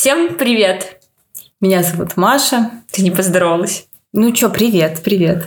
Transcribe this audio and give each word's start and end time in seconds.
Всем 0.00 0.36
привет! 0.36 0.96
Меня 1.60 1.82
зовут 1.82 2.16
Маша. 2.16 2.70
Ты 2.90 3.02
не 3.02 3.10
поздоровалась? 3.10 3.86
Ну 4.14 4.32
чё, 4.32 4.48
привет, 4.48 5.02
привет. 5.04 5.44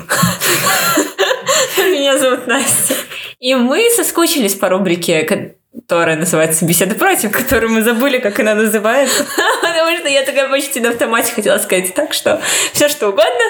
Меня 1.77 2.19
зовут 2.19 2.45
Настя. 2.45 2.93
И 3.39 3.55
мы 3.55 3.89
соскучились 3.89 4.53
по 4.53 4.69
рубрике, 4.69 5.23
которая 5.23 6.17
называется 6.17 6.65
«Беседа 6.65 6.93
против», 6.93 7.31
которую 7.31 7.71
мы 7.71 7.81
забыли, 7.81 8.19
как 8.19 8.39
она 8.41 8.53
называется. 8.53 9.25
Потому 9.63 9.97
что 9.97 10.07
я 10.07 10.23
такая 10.23 10.47
почти 10.47 10.79
на 10.81 10.89
автомате 10.89 11.33
хотела 11.33 11.57
сказать 11.57 11.95
так, 11.95 12.13
что 12.13 12.39
все 12.73 12.89
что 12.89 13.07
угодно. 13.07 13.41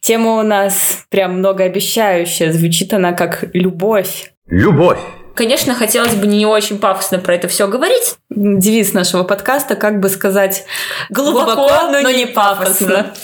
Тема 0.00 0.38
у 0.38 0.42
нас 0.42 1.04
прям 1.10 1.40
многообещающая. 1.40 2.50
Звучит 2.50 2.94
она 2.94 3.12
как 3.12 3.44
«любовь». 3.52 4.32
Любовь. 4.46 5.00
Конечно, 5.36 5.74
хотелось 5.74 6.14
бы 6.14 6.26
не 6.26 6.46
очень 6.46 6.78
пафосно 6.78 7.18
про 7.18 7.34
это 7.34 7.46
все 7.46 7.68
говорить. 7.68 8.16
Девиз 8.30 8.94
нашего 8.94 9.22
подкаста, 9.22 9.76
как 9.76 10.00
бы 10.00 10.08
сказать, 10.08 10.64
глубоко, 11.10 11.54
глубоко 11.54 11.92
но, 11.92 12.00
но 12.00 12.10
не 12.10 12.24
пафосно. 12.26 12.86
пафосно. 12.86 13.14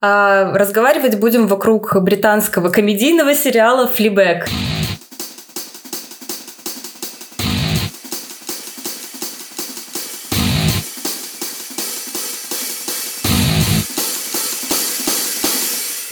А, 0.00 0.50
разговаривать 0.56 1.18
будем 1.18 1.46
вокруг 1.46 1.94
британского 2.02 2.70
комедийного 2.70 3.34
сериала 3.34 3.86
«Флибэк». 3.86 4.48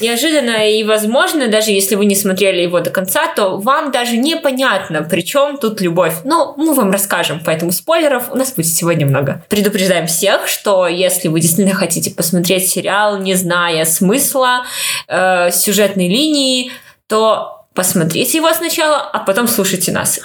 Неожиданно 0.01 0.69
и 0.69 0.83
возможно, 0.83 1.47
даже 1.47 1.71
если 1.71 1.95
вы 1.95 2.05
не 2.05 2.15
смотрели 2.15 2.61
его 2.61 2.79
до 2.79 2.89
конца, 2.89 3.27
то 3.27 3.57
вам 3.57 3.91
даже 3.91 4.17
непонятно, 4.17 5.03
при 5.03 5.21
чем 5.21 5.57
тут 5.57 5.81
любовь. 5.81 6.13
Но 6.23 6.53
мы 6.57 6.73
вам 6.73 6.91
расскажем, 6.91 7.41
поэтому 7.45 7.71
спойлеров 7.71 8.31
у 8.31 8.35
нас 8.35 8.53
будет 8.53 8.67
сегодня 8.67 9.05
много. 9.05 9.43
Предупреждаем 9.49 10.07
всех, 10.07 10.47
что 10.47 10.87
если 10.87 11.27
вы 11.27 11.39
действительно 11.39 11.75
хотите 11.75 12.11
посмотреть 12.11 12.69
сериал, 12.69 13.19
не 13.19 13.35
зная 13.35 13.85
смысла, 13.85 14.65
э, 15.07 15.51
сюжетной 15.51 16.07
линии, 16.07 16.71
то 17.07 17.65
посмотрите 17.73 18.37
его 18.37 18.53
сначала, 18.53 18.97
а 18.97 19.19
потом 19.19 19.47
слушайте 19.47 19.91
нас. 19.91 20.19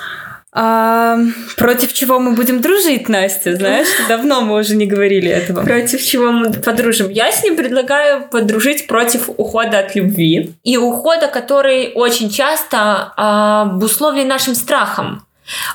А, 0.58 1.18
против 1.58 1.92
чего 1.92 2.18
мы 2.18 2.32
будем 2.32 2.62
дружить, 2.62 3.10
Настя, 3.10 3.56
знаешь? 3.56 3.88
Давно 4.08 4.40
мы 4.40 4.58
уже 4.58 4.74
не 4.74 4.86
говорили 4.86 5.28
этого. 5.28 5.62
Против 5.62 6.02
чего 6.02 6.32
мы 6.32 6.50
подружим? 6.50 7.10
Я 7.10 7.30
с 7.30 7.44
ним 7.44 7.56
предлагаю 7.56 8.26
подружить 8.30 8.86
против 8.86 9.28
ухода 9.36 9.80
от 9.80 9.94
любви. 9.94 10.54
И 10.64 10.78
ухода, 10.78 11.28
который 11.28 11.92
очень 11.94 12.30
часто 12.30 13.12
а, 13.16 13.62
обусловлен 13.64 14.26
нашим 14.28 14.54
страхом. 14.54 15.26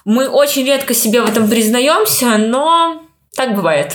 Мы 0.04 0.28
очень 0.28 0.66
редко 0.66 0.96
себе 0.96 1.22
в 1.22 1.30
этом 1.30 1.48
признаемся, 1.48 2.38
но 2.40 3.04
так 3.36 3.54
бывает. 3.54 3.94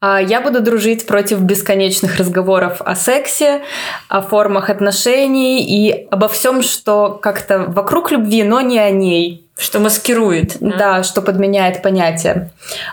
А, 0.00 0.18
я 0.18 0.40
буду 0.40 0.60
дружить 0.60 1.06
против 1.06 1.40
бесконечных 1.40 2.16
разговоров 2.16 2.80
о 2.80 2.94
сексе, 2.94 3.60
о 4.08 4.22
формах 4.22 4.70
отношений 4.70 5.62
и 5.62 6.06
обо 6.10 6.28
всем, 6.28 6.62
что 6.62 7.18
как-то 7.20 7.58
вокруг 7.58 8.10
любви, 8.10 8.44
но 8.44 8.62
не 8.62 8.78
о 8.78 8.90
ней. 8.90 9.44
Что 9.58 9.80
маскирует. 9.80 10.56
Да? 10.60 10.76
да, 10.76 11.02
что 11.02 11.20
подменяет 11.20 11.82
понятие. 11.82 12.50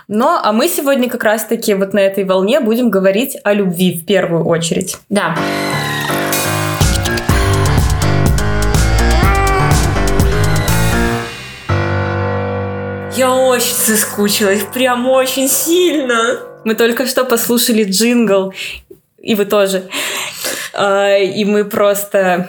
Но, 0.08 0.40
а 0.42 0.50
мы 0.50 0.66
сегодня 0.66 1.08
как 1.08 1.22
раз-таки 1.22 1.74
вот 1.74 1.94
на 1.94 2.00
этой 2.00 2.24
волне 2.24 2.58
будем 2.58 2.90
говорить 2.90 3.36
о 3.44 3.52
любви 3.52 3.96
в 3.96 4.04
первую 4.04 4.44
очередь. 4.44 4.96
Да. 5.08 5.36
Я 13.16 13.32
очень 13.32 13.74
соскучилась, 13.74 14.64
прям 14.74 15.08
очень 15.08 15.48
сильно. 15.48 16.40
Мы 16.64 16.74
только 16.74 17.06
что 17.06 17.24
послушали 17.24 17.84
джингл, 17.84 18.52
и 19.22 19.36
вы 19.36 19.44
тоже. 19.44 19.84
А, 20.74 21.16
и 21.16 21.44
мы 21.44 21.64
просто 21.64 22.48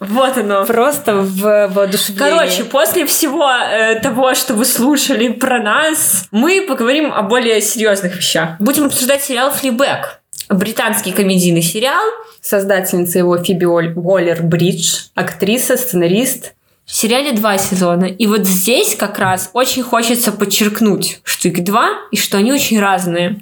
вот 0.00 0.38
оно. 0.38 0.64
Просто 0.64 1.16
в 1.16 1.68
воодушевлении. 1.68 2.30
Короче, 2.30 2.64
после 2.64 3.04
всего 3.06 3.46
э, 3.48 4.00
того, 4.00 4.34
что 4.34 4.54
вы 4.54 4.64
слушали 4.64 5.28
про 5.28 5.62
нас, 5.62 6.26
мы 6.30 6.64
поговорим 6.66 7.12
о 7.12 7.22
более 7.22 7.60
серьезных 7.60 8.16
вещах. 8.16 8.56
Будем 8.58 8.86
обсуждать 8.86 9.22
сериал 9.22 9.50
«Флибэк». 9.50 10.20
Британский 10.48 11.12
комедийный 11.12 11.62
сериал. 11.62 12.02
Создательница 12.40 13.18
его 13.18 13.36
Фиби 13.38 13.66
Уоллер-Бридж, 13.66 15.10
актриса, 15.14 15.76
сценарист. 15.76 16.54
В 16.86 16.94
сериале 16.94 17.30
два 17.32 17.56
сезона. 17.56 18.06
И 18.06 18.26
вот 18.26 18.46
здесь 18.46 18.96
как 18.96 19.18
раз 19.20 19.50
очень 19.52 19.84
хочется 19.84 20.32
подчеркнуть, 20.32 21.20
что 21.22 21.46
их 21.46 21.62
два, 21.62 21.90
и 22.10 22.16
что 22.16 22.38
они 22.38 22.52
очень 22.52 22.80
разные. 22.80 23.40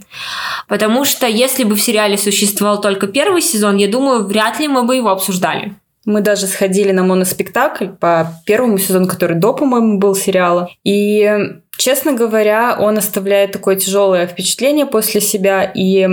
Потому 0.67 1.07
что 1.07 1.27
если 1.27 1.65
бы 1.65 1.77
в 1.77 1.81
сериале 1.81 2.19
существовал 2.19 2.81
только 2.83 3.07
первый 3.07 3.41
сезон, 3.41 3.77
я 3.77 3.89
думаю, 3.89 4.27
вряд 4.27 4.61
ли 4.61 4.69
мы 4.69 4.83
бы 4.83 4.97
его 4.97 5.09
обсуждали. 5.09 5.77
Мы 6.09 6.23
даже 6.23 6.47
сходили 6.47 6.91
на 6.91 7.03
моноспектакль 7.03 7.89
по 7.89 8.33
первому 8.47 8.79
сезону, 8.79 9.07
который 9.07 9.37
до, 9.37 9.53
по-моему, 9.53 9.99
был 9.99 10.15
сериала. 10.15 10.71
И, 10.83 11.31
честно 11.77 12.15
говоря, 12.15 12.79
он 12.81 12.97
оставляет 12.97 13.53
такое 13.53 13.77
тяжелое 13.77 14.27
впечатление 14.27 14.87
после 14.87 15.21
себя 15.21 15.63
и 15.65 16.09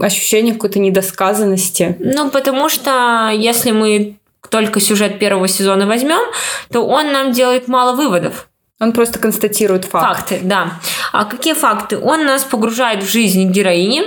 ощущение 0.00 0.52
какой-то 0.52 0.80
недосказанности. 0.80 1.96
Ну, 2.00 2.28
потому 2.30 2.68
что 2.68 3.30
если 3.32 3.70
мы 3.70 4.16
только 4.50 4.80
сюжет 4.80 5.20
первого 5.20 5.46
сезона 5.46 5.86
возьмем, 5.86 6.24
то 6.72 6.84
он 6.84 7.12
нам 7.12 7.30
делает 7.30 7.68
мало 7.68 7.94
выводов. 7.94 8.48
Он 8.80 8.92
просто 8.92 9.20
констатирует 9.20 9.84
факты. 9.84 10.34
Факты, 10.34 10.40
да. 10.42 10.72
А 11.12 11.24
какие 11.24 11.54
факты? 11.54 11.98
Он 11.98 12.26
нас 12.26 12.42
погружает 12.42 13.04
в 13.04 13.08
жизнь 13.08 13.48
героини, 13.52 14.02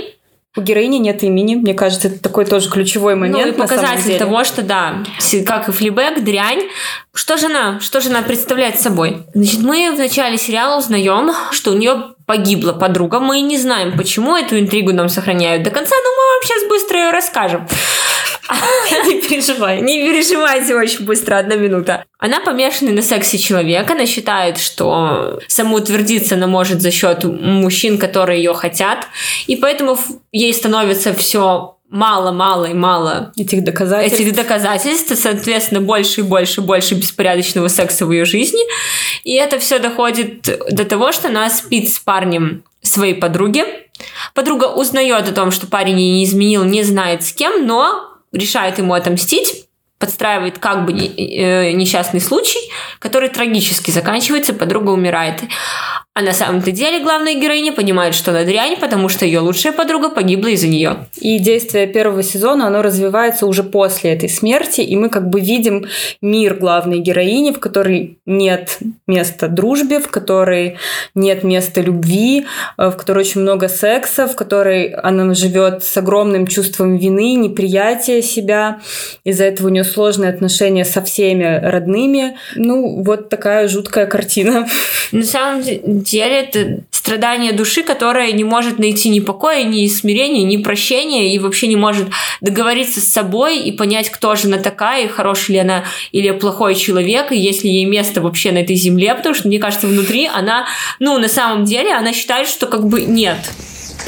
у 0.58 0.62
героини 0.62 0.98
нет 0.98 1.24
имени. 1.24 1.56
Мне 1.56 1.74
кажется, 1.74 2.10
это 2.10 2.22
такой 2.22 2.46
тоже 2.46 2.70
ключевой 2.70 3.16
момент. 3.16 3.46
Ну, 3.46 3.54
и 3.54 3.56
показатель 3.56 4.18
того, 4.18 4.44
что 4.44 4.62
да, 4.62 5.04
как 5.46 5.70
и 5.70 5.72
флибэк, 5.72 6.24
дрянь. 6.24 6.68
Что 7.14 7.38
же 7.38 7.46
она, 7.46 7.80
что 7.80 8.02
же 8.02 8.10
она 8.10 8.22
представляет 8.22 8.80
собой? 8.80 9.24
Значит, 9.34 9.62
мы 9.62 9.92
в 9.94 9.98
начале 9.98 10.38
сериала 10.38 10.78
узнаем, 10.78 11.32
что 11.52 11.72
у 11.72 11.76
нее 11.76 12.16
погибла 12.26 12.74
подруга. 12.74 13.20
Мы 13.20 13.42
не 13.42 13.58
знаем, 13.58 13.98
почему 13.98 14.36
эту 14.36 14.60
интригу 14.60 14.92
нам 14.92 15.08
сохраняют 15.08 15.64
до 15.64 15.70
конца, 15.70 15.96
но 15.96 16.02
мы 16.02 16.34
вам 16.34 16.44
сейчас 16.44 16.70
быстро 16.70 17.00
ее 17.00 17.12
расскажем. 17.12 17.68
Не 19.08 19.22
переживай. 19.22 19.82
Не 19.82 20.06
переживайте 20.06 20.76
очень 20.76 21.06
быстро, 21.06 21.38
одна 21.38 21.56
минута. 21.56 22.06
Она 22.20 22.40
помешанный 22.40 22.92
на 22.92 23.02
сексе 23.02 23.38
человек. 23.38 23.90
Она 23.90 24.06
считает, 24.06 24.58
что 24.58 25.40
самоутвердиться 25.48 26.36
она 26.36 26.48
может 26.48 26.82
за 26.82 26.92
счет 26.92 27.24
мужчин, 27.24 27.98
которые 27.98 28.44
ее 28.44 28.54
хотят. 28.54 29.08
И 29.48 29.56
поэтому 29.56 29.98
ей 30.32 30.54
становится 30.54 31.14
все 31.14 31.78
мало, 31.90 32.32
мало 32.32 32.66
и 32.66 32.74
мало 32.74 33.34
этих 33.38 33.64
доказательств. 33.64 34.20
Этих 34.20 34.34
доказательств, 34.34 35.14
соответственно, 35.16 35.82
больше 35.82 36.22
и 36.22 36.24
больше 36.24 36.62
и 36.62 36.64
больше 36.64 36.96
беспорядочного 36.96 37.68
секса 37.68 38.06
в 38.06 38.12
ее 38.12 38.26
жизни. 38.26 38.62
И 39.24 39.34
это 39.34 39.60
все 39.60 39.80
доходит 39.80 40.42
до 40.70 40.86
того, 40.86 41.12
что 41.12 41.28
она 41.28 41.50
спит 41.50 41.94
с 41.94 42.00
парнем 42.00 42.64
своей 42.82 43.14
подруги. 43.14 43.66
Подруга 44.34 44.66
узнает 44.66 45.28
о 45.28 45.34
том, 45.34 45.52
что 45.52 45.68
парень 45.68 46.00
ей 46.00 46.12
не 46.12 46.24
изменил, 46.24 46.64
не 46.64 46.84
знает 46.84 47.24
с 47.24 47.34
кем, 47.34 47.68
но 47.68 48.11
решает 48.32 48.78
ему 48.78 48.94
отомстить, 48.94 49.68
подстраивает 49.98 50.58
как 50.58 50.86
бы 50.86 50.94
э, 50.94 51.72
несчастный 51.74 52.20
случай, 52.20 52.60
который 53.00 53.30
трагически 53.30 53.92
заканчивается, 53.92 54.54
подруга 54.54 54.90
умирает. 54.90 55.42
А 56.14 56.24
на 56.24 56.34
самом-то 56.34 56.72
деле 56.72 57.00
главная 57.02 57.36
героиня 57.36 57.72
понимает, 57.72 58.16
что 58.16 58.32
она 58.32 58.44
дрянь, 58.44 58.76
потому 58.78 59.08
что 59.08 59.24
ее 59.24 59.40
лучшая 59.40 59.72
подруга 59.72 60.10
погибла 60.10 60.50
из-за 60.50 60.68
нее. 60.68 61.08
И 61.16 61.40
действие 61.40 61.88
первого 61.88 62.22
сезона, 62.22 62.68
оно 62.68 62.82
развивается 62.82 63.46
уже 63.46 63.64
после 63.64 64.12
этой 64.12 64.28
смерти, 64.28 64.82
и 64.82 64.98
мы 64.98 65.08
как 65.08 65.30
бы 65.30 65.40
видим 65.40 65.86
мир 66.22 66.56
главной 66.56 67.00
героини, 67.00 67.54
в 67.54 67.62
которой 67.62 68.20
нет 68.26 68.80
места 69.08 69.48
дружбе, 69.48 70.02
в 70.02 70.10
которой 70.10 70.76
нет 71.16 71.44
места 71.44 71.80
любви, 71.80 72.46
э, 72.78 72.90
в 72.90 72.98
которой 72.98 73.20
очень 73.20 73.40
много 73.40 73.70
секса, 73.70 74.28
в 74.28 74.36
которой 74.36 74.88
она 74.88 75.34
живет 75.34 75.82
с 75.86 75.96
огромным 75.96 76.46
чувством 76.46 76.98
вины, 76.98 77.36
неприятия 77.36 78.22
себя. 78.22 78.82
Из-за 79.24 79.46
этого 79.46 79.68
у 79.68 79.70
нее 79.70 79.86
сложные 79.86 80.30
отношения 80.30 80.84
со 80.84 81.02
всеми 81.02 81.62
родными. 81.64 82.36
Ну, 82.56 83.02
вот 83.02 83.30
такая 83.30 83.70
жуткая 83.70 84.08
картина. 84.08 84.68
На 85.14 85.24
самом 85.24 85.62
деле 85.62 86.01
деле 86.04 86.42
это 86.42 86.84
страдание 86.92 87.52
души, 87.52 87.84
которая 87.84 88.32
не 88.32 88.44
может 88.44 88.80
найти 88.80 89.10
ни 89.10 89.20
покоя, 89.20 89.64
ни 89.64 89.88
смирения, 89.88 90.44
ни 90.44 90.58
прощения 90.58 91.34
и 91.34 91.40
вообще 91.40 91.68
не 91.68 91.76
может 91.76 92.10
договориться 92.42 93.02
с 93.02 93.12
собой 93.12 93.60
и 93.60 93.72
понять, 93.72 94.10
кто 94.10 94.36
же 94.36 94.48
она 94.48 94.58
такая, 94.58 95.06
и 95.06 95.08
хорошая 95.08 95.56
ли 95.56 95.60
она 95.60 95.84
или 96.12 96.32
плохой 96.32 96.76
человек, 96.76 97.32
и 97.32 97.38
есть 97.38 97.64
ли 97.64 97.72
ей 97.72 97.86
место 97.86 98.22
вообще 98.22 98.52
на 98.52 98.60
этой 98.60 98.76
земле, 98.76 99.16
потому 99.16 99.36
что, 99.36 99.48
мне 99.48 99.60
кажется, 99.60 99.88
внутри 99.88 100.28
она, 100.28 100.68
ну, 101.00 101.18
на 101.18 101.28
самом 101.28 101.66
деле, 101.66 101.94
она 101.94 102.14
считает, 102.14 102.48
что 102.48 102.68
как 102.68 102.88
бы 102.88 103.02
нет. 103.02 103.38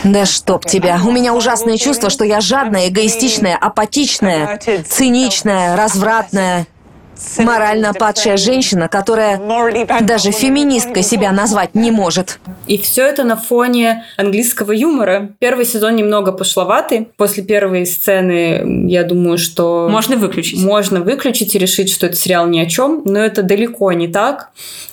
Да 0.04 0.26
чтоб 0.26 0.66
тебя. 0.66 1.00
У 1.06 1.12
меня 1.12 1.34
ужасное 1.34 1.78
чувство, 1.78 2.10
что 2.10 2.26
я 2.26 2.42
жадная, 2.42 2.90
эгоистичная, 2.90 3.56
апатичная, 3.56 4.60
циничная, 4.88 5.78
развратная. 5.78 6.68
Морально 7.38 7.94
падшая 7.94 8.38
женщина, 8.38 8.88
которая 8.88 9.40
даже 10.02 10.32
феминисткой 10.32 11.04
себя 11.04 11.32
назвать 11.32 11.76
не 11.76 11.92
может. 11.92 12.40
И 12.68 12.78
все 12.78 13.06
это 13.06 13.24
на 13.24 13.36
фоне 13.36 14.06
английского 14.18 14.72
юмора. 14.72 15.30
Первый 15.40 15.66
сезон 15.66 15.96
немного 15.96 16.32
пошловатый. 16.32 17.10
После 17.18 17.44
первой 17.44 17.86
сцены, 17.86 18.88
я 18.90 19.04
думаю, 19.04 19.38
что... 19.38 19.88
Можно 19.90 20.18
выключить. 20.18 20.62
Можно 20.62 21.02
выключить 21.02 21.56
и 21.56 21.60
решить, 21.60 21.92
что 21.92 22.08
это 22.08 22.16
сериал 22.16 22.48
ни 22.48 22.60
о 22.60 22.66
чем, 22.66 23.02
но 23.06 23.20
это 23.20 23.44
далеко 23.44 23.92
не 23.92 24.08
так. 24.08 24.50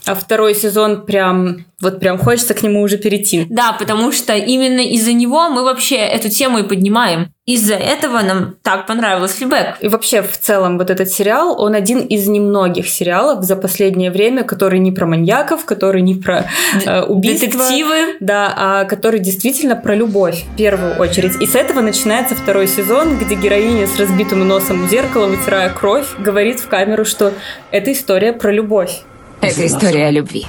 А 0.07 0.15
второй 0.15 0.55
сезон 0.55 1.05
прям... 1.07 1.65
Вот 1.81 1.99
прям 2.01 2.19
хочется 2.19 2.55
к 2.55 2.63
нему 2.63 2.83
уже 2.83 2.99
перейти. 2.99 3.47
Да, 3.49 3.73
потому 3.79 4.13
что 4.13 4.35
именно 4.35 4.81
из-за 4.81 5.13
него 5.13 5.49
мы 5.49 5.65
вообще 5.65 5.97
эту 5.97 6.29
тему 6.29 6.59
и 6.59 6.63
поднимаем. 6.63 7.33
Из-за 7.47 7.75
этого 7.75 8.21
нам 8.21 8.55
так 8.63 8.87
понравился 8.87 9.37
Флибек. 9.37 9.79
И 9.81 9.89
вообще, 9.89 10.23
в 10.23 10.39
целом, 10.39 10.79
вот 10.79 10.91
этот 10.91 11.11
сериал, 11.11 11.61
он 11.61 11.75
один 11.75 12.01
из 12.01 12.29
немногих 12.29 12.89
сериалов 12.89 13.45
за 13.45 13.57
последнее 13.57 14.11
время, 14.11 14.45
который 14.45 14.79
не 14.79 14.93
про 14.93 15.07
маньяков, 15.07 15.65
который 15.65 16.03
не 16.03 16.15
про 16.15 16.47
э, 16.85 17.03
убийства. 17.03 17.49
Детективы. 17.49 18.17
Да, 18.21 18.55
а 18.57 18.85
который 18.85 19.19
действительно 19.19 19.75
про 19.75 19.95
любовь, 19.95 20.45
в 20.53 20.57
первую 20.57 20.97
очередь. 21.01 21.41
И 21.41 21.47
с 21.47 21.55
этого 21.55 21.81
начинается 21.81 22.35
второй 22.35 22.69
сезон, 22.69 23.19
где 23.19 23.35
героиня 23.35 23.87
с 23.87 23.99
разбитым 23.99 24.47
носом 24.47 24.85
у 24.85 24.89
зеркала, 24.89 25.27
вытирая 25.27 25.71
кровь, 25.71 26.07
говорит 26.19 26.61
в 26.61 26.69
камеру, 26.69 27.05
что 27.05 27.33
это 27.73 27.91
история 27.93 28.33
про 28.33 28.53
любовь. 28.53 29.03
Это 29.41 29.67
история 29.67 30.07
о 30.07 30.11
любви. 30.11 30.47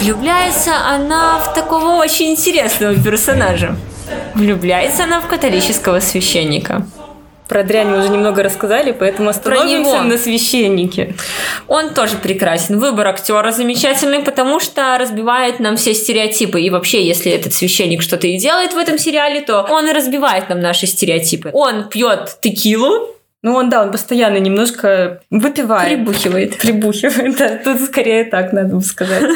Влюбляется 0.00 0.72
она 0.86 1.38
в 1.38 1.54
такого 1.54 1.96
очень 1.96 2.30
интересного 2.30 2.94
персонажа. 2.94 3.76
Влюбляется 4.34 5.04
она 5.04 5.20
в 5.20 5.26
католического 5.26 6.00
священника. 6.00 6.86
Про 7.48 7.64
дрянь 7.64 7.88
мы 7.88 7.98
уже 7.98 8.08
немного 8.08 8.42
рассказали, 8.42 8.92
поэтому 8.92 9.28
остановимся 9.28 10.02
на 10.02 10.16
священнике. 10.16 11.14
Он 11.68 11.92
тоже 11.92 12.16
прекрасен. 12.16 12.78
Выбор 12.78 13.08
актера 13.08 13.52
замечательный, 13.52 14.20
потому 14.20 14.58
что 14.58 14.96
разбивает 14.98 15.60
нам 15.60 15.76
все 15.76 15.92
стереотипы. 15.94 16.62
И 16.62 16.70
вообще, 16.70 17.06
если 17.06 17.30
этот 17.30 17.52
священник 17.52 18.00
что-то 18.00 18.26
и 18.26 18.38
делает 18.38 18.72
в 18.72 18.78
этом 18.78 18.98
сериале, 18.98 19.42
то 19.42 19.66
он 19.68 19.88
и 19.88 19.92
разбивает 19.92 20.48
нам 20.48 20.60
наши 20.60 20.86
стереотипы. 20.86 21.50
Он 21.52 21.88
пьет 21.88 22.38
текилу, 22.40 23.08
Ну, 23.42 23.54
он, 23.54 23.70
да, 23.70 23.82
он 23.82 23.90
постоянно 23.90 24.38
немножко 24.38 25.20
выпивает. 25.30 25.88
прибухивает. 25.88 26.58
Прибухивает, 26.58 27.36
да. 27.36 27.58
Тут 27.62 27.80
скорее 27.80 28.24
так 28.24 28.52
надо 28.52 28.76
бы 28.76 28.82
сказать. 28.82 29.22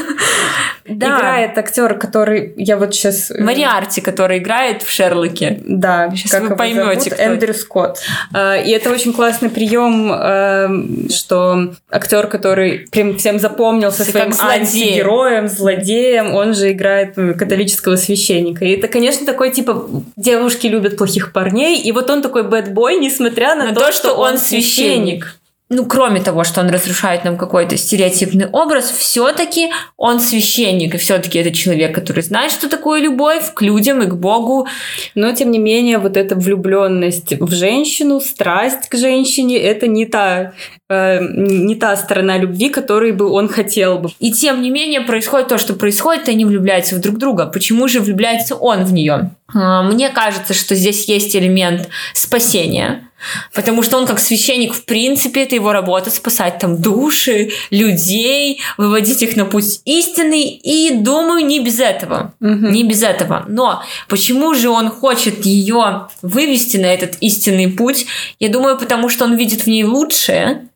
Да. 0.88 1.18
Играет 1.18 1.58
актер, 1.58 1.98
который 1.98 2.54
я 2.56 2.76
вот 2.76 2.94
сейчас... 2.94 3.32
Мариарти, 3.36 4.00
который 4.00 4.38
играет 4.38 4.82
в 4.82 4.90
Шерлоке. 4.90 5.60
Да, 5.66 6.10
Сейчас 6.14 6.30
как 6.30 6.50
вы 6.50 6.56
поймете, 6.56 7.10
кто 7.10 7.22
Эндрю 7.22 7.54
Скотт. 7.54 7.98
А, 8.32 8.56
И 8.56 8.70
это 8.70 8.90
очень 8.90 9.12
классный 9.12 9.50
прием, 9.50 10.12
эм, 10.12 11.08
что 11.10 11.74
актер, 11.90 12.28
который 12.28 12.86
прям 12.90 13.16
всем 13.16 13.38
запомнился 13.40 14.04
Как 14.04 14.32
своим 14.32 14.32
антигероем, 14.40 15.48
злодеем, 15.48 16.34
он 16.34 16.54
же 16.54 16.72
играет 16.72 17.18
э, 17.18 17.34
католического 17.34 17.96
священника. 17.96 18.64
И 18.64 18.76
это, 18.76 18.88
конечно, 18.88 19.26
такой 19.26 19.50
типа 19.50 19.88
девушки 20.16 20.66
любят 20.68 20.96
плохих 20.96 21.32
парней, 21.32 21.80
и 21.80 21.92
вот 21.92 22.08
он 22.10 22.22
такой 22.22 22.44
бэтбой, 22.44 22.98
несмотря 22.98 23.54
на, 23.54 23.64
На 23.64 23.74
то, 23.74 23.90
что 23.96 24.14
он 24.14 24.38
священник. 24.38 25.36
Ну, 25.68 25.84
кроме 25.84 26.20
того, 26.20 26.44
что 26.44 26.60
он 26.60 26.68
разрушает 26.68 27.24
нам 27.24 27.36
какой-то 27.36 27.76
стереотипный 27.76 28.46
образ, 28.46 28.88
все-таки 28.88 29.70
он 29.96 30.20
священник, 30.20 30.94
и 30.94 30.98
все-таки 30.98 31.40
это 31.40 31.50
человек, 31.50 31.92
который 31.92 32.22
знает, 32.22 32.52
что 32.52 32.68
такое 32.68 33.00
любовь 33.00 33.52
к 33.52 33.62
людям 33.62 34.00
и 34.00 34.06
к 34.06 34.14
Богу. 34.14 34.68
Но, 35.16 35.32
тем 35.32 35.50
не 35.50 35.58
менее, 35.58 35.98
вот 35.98 36.16
эта 36.16 36.36
влюбленность 36.36 37.32
в 37.40 37.52
женщину, 37.52 38.20
страсть 38.20 38.88
к 38.88 38.96
женщине, 38.96 39.58
это 39.58 39.88
не 39.88 40.06
та, 40.06 40.52
э, 40.88 41.18
не 41.20 41.74
та 41.74 41.96
сторона 41.96 42.38
любви, 42.38 42.68
которой 42.68 43.10
бы 43.10 43.28
он 43.28 43.48
хотел 43.48 43.98
бы. 43.98 44.10
И 44.20 44.30
тем 44.30 44.62
не 44.62 44.70
менее 44.70 45.00
происходит 45.00 45.48
то, 45.48 45.58
что 45.58 45.74
происходит, 45.74 46.28
и 46.28 46.30
они 46.30 46.44
влюбляются 46.44 46.94
в 46.94 47.00
друг 47.00 47.18
друга. 47.18 47.46
Почему 47.46 47.88
же 47.88 47.98
влюбляется 47.98 48.54
он 48.54 48.84
в 48.84 48.92
нее? 48.92 49.30
А, 49.56 49.82
Мне 49.82 50.10
кажется, 50.10 50.54
что 50.54 50.74
здесь 50.74 51.08
есть 51.08 51.34
элемент 51.34 51.88
спасения. 52.12 53.02
Потому 53.54 53.82
что 53.82 53.96
он 53.96 54.06
как 54.06 54.20
священник, 54.20 54.74
в 54.74 54.84
принципе, 54.84 55.44
это 55.44 55.54
его 55.54 55.72
работа 55.72 56.10
спасать 56.10 56.58
там 56.58 56.80
души, 56.80 57.50
людей, 57.70 58.60
выводить 58.76 59.22
их 59.22 59.36
на 59.36 59.46
путь 59.46 59.80
истины. 59.86 60.42
И 60.62 60.90
думаю, 60.92 61.44
не 61.44 61.60
без 61.60 61.80
этого. 61.80 62.34
Мгм. 62.40 62.72
Не 62.72 62.84
без 62.84 63.02
этого. 63.02 63.44
Но 63.48 63.82
почему 64.08 64.54
же 64.54 64.68
он 64.68 64.90
хочет 64.90 65.46
ее 65.46 66.08
вывести 66.20 66.76
на 66.76 66.86
этот 66.86 67.16
истинный 67.20 67.68
путь? 67.68 68.06
Я 68.38 68.50
думаю, 68.50 68.76
потому 68.78 69.08
что 69.08 69.24
он 69.24 69.36
видит 69.36 69.62
в 69.62 69.66
ней 69.66 69.84
лучшее. 69.84 70.68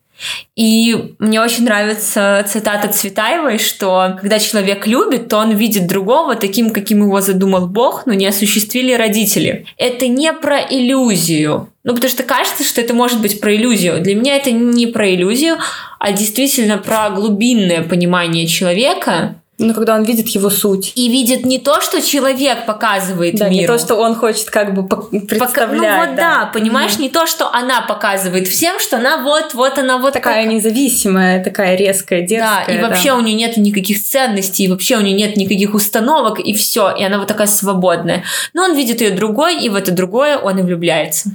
И 0.57 1.15
мне 1.19 1.41
очень 1.41 1.65
нравится 1.65 2.45
цитата 2.49 2.89
Цветаевой, 2.89 3.59
что 3.59 4.17
когда 4.21 4.39
человек 4.39 4.87
любит, 4.87 5.29
то 5.29 5.39
он 5.39 5.55
видит 5.57 5.87
другого 5.87 6.37
таким, 6.37 6.71
каким 6.71 7.03
его 7.03 7.21
задумал 7.21 7.67
Бог, 7.67 8.07
но 8.07 8.13
не 8.13 8.27
осуществили 8.27 8.93
родители. 8.93 9.67
Это 9.77 10.07
не 10.07 10.33
про 10.33 10.61
иллюзию. 10.61 11.71
Ну, 11.83 11.95
потому 11.95 12.11
что 12.11 12.25
кажется, 12.25 12.63
что 12.63 12.81
это 12.81 12.93
может 12.93 13.23
быть 13.23 13.41
про 13.41 13.57
иллюзию. 13.57 14.03
Для 14.03 14.15
меня 14.15 14.37
это 14.37 14.51
не 14.51 14.87
про 14.87 15.15
иллюзию, 15.15 15.57
а 15.99 16.13
действительно 16.13 16.77
про 16.77 17.09
глубинное 17.11 17.83
понимание 17.83 18.47
человека, 18.47 19.40
Ну, 19.63 19.75
когда 19.75 19.95
он 19.95 20.05
видит 20.05 20.27
его 20.29 20.49
суть. 20.51 20.93
и 20.95 21.09
видит 21.09 21.45
не 21.45 21.59
то, 21.59 21.81
что 21.81 22.01
человек 22.03 22.67
показывает 22.67 23.37
Да, 23.37 23.49
не 23.49 23.61
миру. 23.61 23.75
то, 23.75 23.79
что 23.79 23.97
он 23.97 24.15
хочет 24.15 24.51
как 24.51 24.75
бы 24.75 24.83
пок- 24.83 25.11
Пока- 25.11 25.27
представлять. 25.27 25.77
ну 25.81 26.07
вот 26.07 26.17
да, 26.17 26.51
понимаешь, 26.53 26.99
не 26.99 27.09
то, 27.11 27.27
что 27.27 27.53
она 27.53 27.83
показывает 27.83 28.49
всем, 28.49 28.81
что 28.81 28.97
она 28.97 29.19
вот, 29.23 29.55
вот 29.55 29.79
она 29.79 29.99
вот 29.99 30.15
Такая 30.15 30.45
как- 30.45 30.53
независимая, 30.53 31.45
такая 31.45 31.77
резкая, 31.77 32.23
Да, 32.23 32.27
дерзкая. 32.27 32.79
и 32.79 32.83
вообще 32.83 33.13
у 33.13 33.21
нее 33.21 33.35
нет 33.35 33.57
никаких 33.57 34.03
ценностей, 34.03 34.65
и 34.65 34.69
вообще 34.69 34.97
у 34.97 35.01
нее 35.01 35.15
нет 35.15 35.37
никаких 35.37 35.75
установок, 35.75 36.41
и 36.41 36.53
все, 36.55 36.91
и 36.97 37.05
она 37.05 37.19
вот 37.19 37.29
такая 37.29 37.47
свободная. 37.47 38.25
Но 38.55 38.65
он 38.65 38.75
видит 38.75 39.01
ее 39.01 39.11
другой, 39.11 39.63
и 39.63 39.69
в 39.69 39.75
это 39.77 39.93
другое 39.93 40.39
он 40.39 40.59
и 40.59 40.63
влюбляется. 40.63 41.31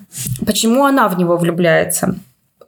Почему 0.45 0.85
она 0.85 1.07
в 1.07 1.17
него 1.17 1.37
влюбляется? 1.37 2.15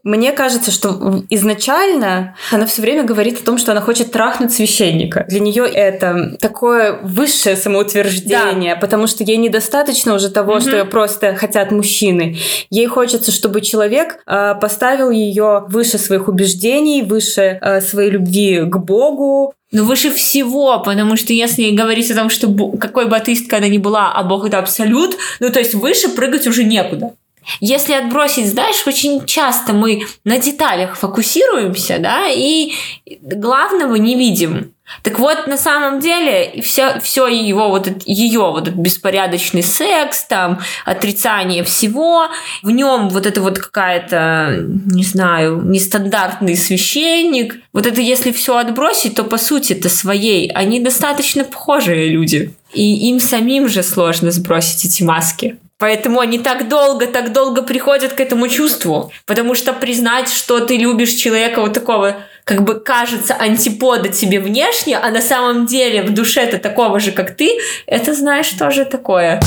Мне 0.07 0.31
кажется, 0.31 0.71
что 0.71 1.24
изначально 1.30 2.36
она 2.51 2.65
все 2.65 2.81
время 2.81 3.04
говорит 3.04 3.42
о 3.42 3.44
том, 3.44 3.57
что 3.57 3.74
она 3.74 3.81
хочет 3.81 4.09
трахнуть 4.12 4.54
священника. 4.54 5.25
Для 5.27 5.42
нее 5.42 5.65
это 5.65 6.38
такое 6.39 6.94
высшее 7.04 7.57
самоутверждение, 7.57 8.77
потому 8.77 9.07
что 9.07 9.25
ей 9.25 9.36
недостаточно 9.36 10.13
уже 10.13 10.30
того, 10.30 10.54
Мгм. 10.54 10.62
что 10.62 10.77
ее 10.77 10.86
просто 10.86 11.36
хотят 11.36 11.71
мужчины. 11.71 12.38
Ей 12.69 12.88
хочется, 12.88 13.33
чтобы 13.33 13.59
человек 13.59 14.19
э, 14.25 14.56
поставил 14.62 15.09
ее 15.09 15.65
выше 15.68 15.98
своих 15.98 16.30
убеждений, 16.30 17.01
выше 17.01 17.60
э, 17.62 17.81
своей 17.81 18.12
любви 18.12 18.62
к 18.62 18.77
Богу, 18.77 19.53
Но 19.74 19.83
выше 19.83 20.12
всего, 20.12 20.80
потому 20.80 21.18
что 21.18 21.33
если 21.33 21.69
говорить 21.71 22.10
о 22.12 22.15
том, 22.15 22.30
что 22.30 22.48
какой 22.80 23.06
бы 23.07 23.18
атеисткой 23.18 23.60
она 23.60 23.68
ни 23.68 23.77
была, 23.77 24.13
а 24.13 24.24
Бог 24.24 24.45
это 24.48 24.60
абсолют, 24.60 25.18
ну 25.42 25.50
то 25.50 25.60
есть 25.60 25.74
выше 25.74 26.08
прыгать 26.08 26.48
уже 26.48 26.63
некуда. 26.63 27.12
Если 27.60 27.94
отбросить, 27.94 28.48
знаешь, 28.48 28.86
очень 28.86 29.25
часто 29.25 29.74
мы 29.74 30.06
на 30.24 30.38
деталях 30.38 30.98
фокусируемся, 30.98 31.98
да, 32.00 32.27
и 32.30 32.74
главного 33.22 33.96
не 33.96 34.16
видим. 34.16 34.74
Так 35.04 35.20
вот, 35.20 35.48
на 35.48 35.58
самом 35.58 36.00
деле, 36.00 36.62
все, 36.63 37.00
все 37.01 37.27
его 37.27 37.68
вот 37.70 37.88
этот- 37.88 38.04
ее 38.06 38.39
вот 38.39 38.70
этот 38.70 38.75
беспорядочный 38.75 39.63
секс, 39.63 40.24
там, 40.24 40.60
отрицание 40.86 41.63
всего, 41.66 42.30
в 42.63 42.72
нем 42.72 43.10
вот 43.10 43.25
это 43.25 43.42
вот 43.42 43.60
какая-то, 43.60 44.66
не 44.86 45.04
знаю, 45.04 45.62
нестандартный 45.62 46.56
священник. 46.56 47.56
Вот 47.74 47.86
это 47.86 48.00
если 48.00 48.32
все 48.32 48.58
отбросить, 48.58 49.16
то 49.16 49.25
по 49.25 49.38
сути 49.38 49.74
это 49.74 49.89
своей. 49.89 50.50
Они 50.51 50.80
достаточно 50.80 51.44
похожие 51.44 52.08
люди. 52.10 52.54
И 52.74 53.10
им 53.10 53.20
самим 53.20 53.68
же 53.68 53.84
сложно 53.84 54.32
сбросить 54.32 54.86
эти 54.86 55.04
маски. 55.04 55.58
Поэтому 55.79 56.19
они 56.19 56.39
так 56.39 56.69
долго, 56.69 57.05
так 57.05 57.31
долго 57.31 57.62
приходят 57.62 58.13
к 58.13 58.19
этому 58.19 58.48
чувству. 58.48 59.12
Потому 59.25 59.53
что 59.53 59.74
признать, 59.74 60.31
что 60.31 60.60
ты 60.60 60.75
любишь 60.75 61.13
человека 61.13 61.62
вот 61.62 61.74
такого, 61.74 62.15
как 62.46 62.63
бы 62.63 62.79
кажется 62.79 63.36
антипода 63.36 64.10
тебе 64.10 64.39
внешне, 64.39 64.98
а 64.98 65.12
на 65.12 65.22
самом 65.22 65.67
деле 65.67 66.01
в 66.01 66.13
душе 66.13 66.48
ты 66.48 66.57
такого 66.57 67.00
же, 67.00 67.12
как 67.12 67.36
ты, 67.36 67.60
это 67.86 68.15
знаешь, 68.15 68.48
что 68.48 68.72
же 68.72 68.86
такое. 68.86 69.39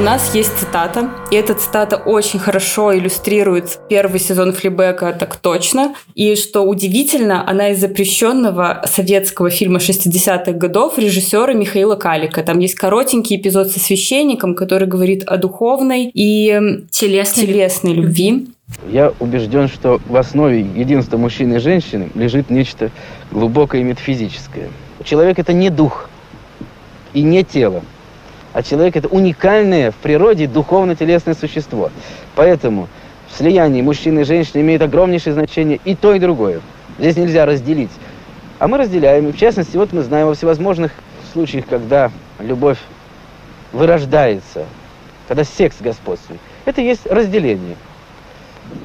У 0.00 0.02
нас 0.02 0.34
есть 0.34 0.56
цитата, 0.56 1.10
и 1.30 1.36
эта 1.36 1.52
цитата 1.52 1.96
очень 1.96 2.38
хорошо 2.38 2.96
иллюстрирует 2.96 3.80
первый 3.90 4.18
сезон 4.18 4.54
Флибека 4.54 5.12
так 5.12 5.36
точно. 5.36 5.94
И 6.14 6.36
что 6.36 6.62
удивительно, 6.62 7.46
она 7.46 7.68
из 7.68 7.80
запрещенного 7.80 8.82
советского 8.86 9.50
фильма 9.50 9.78
60-х 9.78 10.52
годов 10.52 10.96
режиссера 10.96 11.52
Михаила 11.52 11.96
Калика. 11.96 12.42
Там 12.42 12.60
есть 12.60 12.76
коротенький 12.76 13.36
эпизод 13.36 13.72
со 13.72 13.78
священником, 13.78 14.54
который 14.54 14.88
говорит 14.88 15.24
о 15.24 15.36
духовной 15.36 16.10
и 16.14 16.48
м, 16.48 16.88
Телесный. 16.90 17.46
телесной 17.46 17.92
любви. 17.92 18.46
Я 18.90 19.12
убежден, 19.20 19.68
что 19.68 20.00
в 20.08 20.16
основе 20.16 20.60
единства 20.60 21.18
мужчины 21.18 21.56
и 21.56 21.58
женщины 21.58 22.08
лежит 22.14 22.48
нечто 22.48 22.90
глубокое 23.30 23.82
и 23.82 23.84
метафизическое. 23.84 24.70
Человек– 25.04 25.38
это 25.40 25.52
не 25.52 25.68
дух 25.68 26.08
и 27.12 27.20
не 27.20 27.44
тело, 27.44 27.82
а 28.52 28.62
человек– 28.62 28.96
это 28.96 29.08
уникальное 29.08 29.90
в 29.90 29.96
природе 29.96 30.46
духовно-телесное 30.46 31.34
существо. 31.34 31.90
Поэтому 32.34 32.88
в 33.28 33.36
слиянии 33.36 33.82
мужчины 33.82 34.20
и 34.20 34.24
женщины 34.24 34.60
имеет 34.60 34.82
огромнейшее 34.82 35.34
значение 35.34 35.78
и 35.84 35.94
то, 35.94 36.14
и 36.14 36.18
другое. 36.18 36.60
Здесь 36.98 37.16
нельзя 37.16 37.46
разделить. 37.46 37.90
А 38.58 38.68
мы 38.68 38.78
разделяем. 38.78 39.28
И 39.28 39.32
в 39.32 39.38
частности, 39.38 39.76
вот 39.76 39.92
мы 39.92 40.02
знаем 40.02 40.28
о 40.28 40.34
всевозможных 40.34 40.92
случаях, 41.32 41.66
когда 41.68 42.10
любовь 42.40 42.78
вырождается, 43.72 44.66
когда 45.28 45.44
секс 45.44 45.76
господствует. 45.80 46.40
Это 46.64 46.80
есть 46.80 47.06
разделение. 47.06 47.76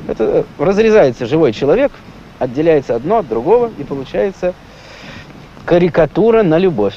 Это 0.08 0.46
разрезается 0.60 1.26
живой 1.26 1.54
человек, 1.54 1.92
отделяется 2.40 2.96
одно 2.96 3.18
от 3.18 3.28
другого, 3.28 3.72
и 3.78 3.84
получается 3.84 4.54
карикатура 5.66 6.44
на 6.44 6.58
любовь, 6.58 6.96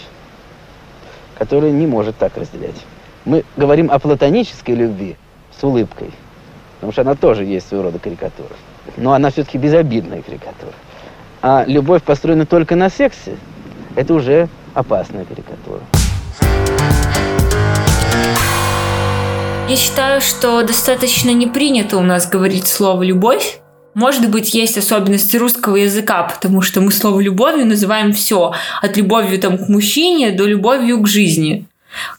которая 1.38 1.70
не 1.70 1.86
может 1.86 2.16
так 2.16 2.36
разделять. 2.36 2.76
Мы 3.24 3.44
говорим 3.56 3.90
о 3.90 3.98
платонической 3.98 4.74
любви 4.74 5.16
с 5.58 5.62
улыбкой, 5.62 6.10
потому 6.76 6.92
что 6.92 7.02
она 7.02 7.14
тоже 7.14 7.44
есть 7.44 7.68
своего 7.68 7.84
рода 7.84 7.98
карикатура. 7.98 8.50
Но 8.96 9.12
она 9.12 9.30
все-таки 9.30 9.58
безобидная 9.58 10.22
карикатура. 10.22 10.72
А 11.42 11.64
любовь 11.66 12.02
построена 12.02 12.46
только 12.46 12.74
на 12.74 12.90
сексе, 12.90 13.36
это 13.94 14.14
уже 14.14 14.48
опасная 14.74 15.24
карикатура. 15.24 15.80
Я 19.68 19.76
считаю, 19.76 20.20
что 20.22 20.62
достаточно 20.62 21.30
не 21.30 21.46
принято 21.46 21.98
у 21.98 22.02
нас 22.02 22.28
говорить 22.28 22.66
слово 22.66 23.02
«любовь». 23.02 23.60
Может 23.94 24.30
быть, 24.30 24.54
есть 24.54 24.78
особенности 24.78 25.36
русского 25.36 25.76
языка, 25.76 26.22
потому 26.22 26.62
что 26.62 26.80
мы 26.80 26.92
слово 26.92 27.20
«любовью» 27.20 27.66
называем 27.66 28.12
все. 28.12 28.52
От 28.80 28.96
любовью 28.96 29.38
там, 29.40 29.58
к 29.58 29.68
мужчине 29.68 30.30
до 30.30 30.46
любовью 30.46 31.00
к 31.00 31.08
жизни. 31.08 31.66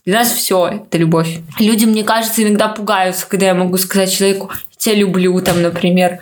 Для 0.06 0.20
нас 0.20 0.32
все 0.32 0.82
это 0.84 0.98
любовь. 0.98 1.40
Люди, 1.60 1.86
мне 1.86 2.04
кажется, 2.04 2.44
иногда 2.44 2.68
пугаются, 2.68 3.26
когда 3.28 3.48
я 3.48 3.54
могу 3.54 3.78
сказать 3.78 4.12
человеку 4.12 4.50
«я 4.52 4.78
тебя 4.78 4.96
люблю», 4.96 5.40
там, 5.42 5.62
например. 5.62 6.20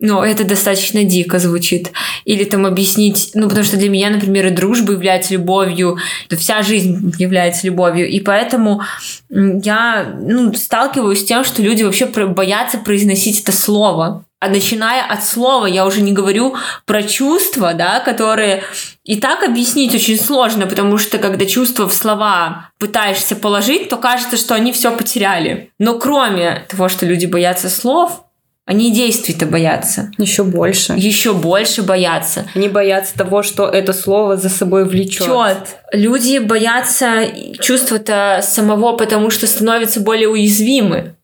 Но 0.00 0.24
это 0.24 0.44
достаточно 0.44 1.02
дико 1.02 1.40
звучит. 1.40 1.90
Или 2.24 2.44
там 2.44 2.66
объяснить, 2.66 3.32
ну, 3.34 3.48
потому 3.48 3.64
что 3.64 3.76
для 3.76 3.88
меня, 3.88 4.10
например, 4.10 4.46
и 4.46 4.50
дружба 4.50 4.92
является 4.92 5.34
любовью, 5.34 5.98
вся 6.30 6.62
жизнь 6.62 7.12
является 7.18 7.66
любовью. 7.66 8.08
И 8.08 8.20
поэтому 8.20 8.82
я 9.28 10.16
ну, 10.20 10.54
сталкиваюсь 10.54 11.20
с 11.20 11.24
тем, 11.24 11.44
что 11.44 11.62
люди 11.62 11.82
вообще 11.82 12.06
боятся 12.06 12.78
произносить 12.78 13.42
это 13.42 13.52
слово. 13.52 14.24
А 14.40 14.48
начиная 14.48 15.04
от 15.04 15.24
слова, 15.24 15.66
я 15.66 15.84
уже 15.84 16.00
не 16.00 16.12
говорю 16.12 16.54
про 16.86 17.02
чувства, 17.02 17.74
да, 17.74 17.98
которые 17.98 18.62
и 19.02 19.16
так 19.16 19.42
объяснить 19.42 19.94
очень 19.94 20.16
сложно, 20.16 20.66
потому 20.66 20.96
что 20.96 21.18
когда 21.18 21.44
чувства 21.44 21.88
в 21.88 21.92
слова 21.92 22.70
пытаешься 22.78 23.34
положить, 23.34 23.88
то 23.88 23.96
кажется, 23.96 24.36
что 24.36 24.54
они 24.54 24.72
все 24.72 24.96
потеряли. 24.96 25.72
Но 25.80 25.98
кроме 25.98 26.64
того, 26.68 26.88
что 26.88 27.04
люди 27.04 27.26
боятся 27.26 27.68
слов, 27.68 28.24
они 28.68 28.92
действий-то 28.92 29.46
боятся. 29.46 30.12
Еще 30.18 30.44
больше. 30.44 30.92
Еще 30.92 31.32
больше 31.32 31.82
боятся. 31.82 32.46
Они 32.54 32.68
боятся 32.68 33.16
того, 33.16 33.42
что 33.42 33.66
это 33.66 33.94
слово 33.94 34.36
за 34.36 34.50
собой 34.50 34.84
влечет. 34.84 35.26
Чет. 35.26 35.78
Люди 35.90 36.36
боятся 36.36 37.24
чувства-то 37.60 38.40
самого, 38.42 38.94
потому 38.98 39.30
что 39.30 39.46
становятся 39.46 40.00
более 40.00 40.28
уязвимы. 40.28 41.14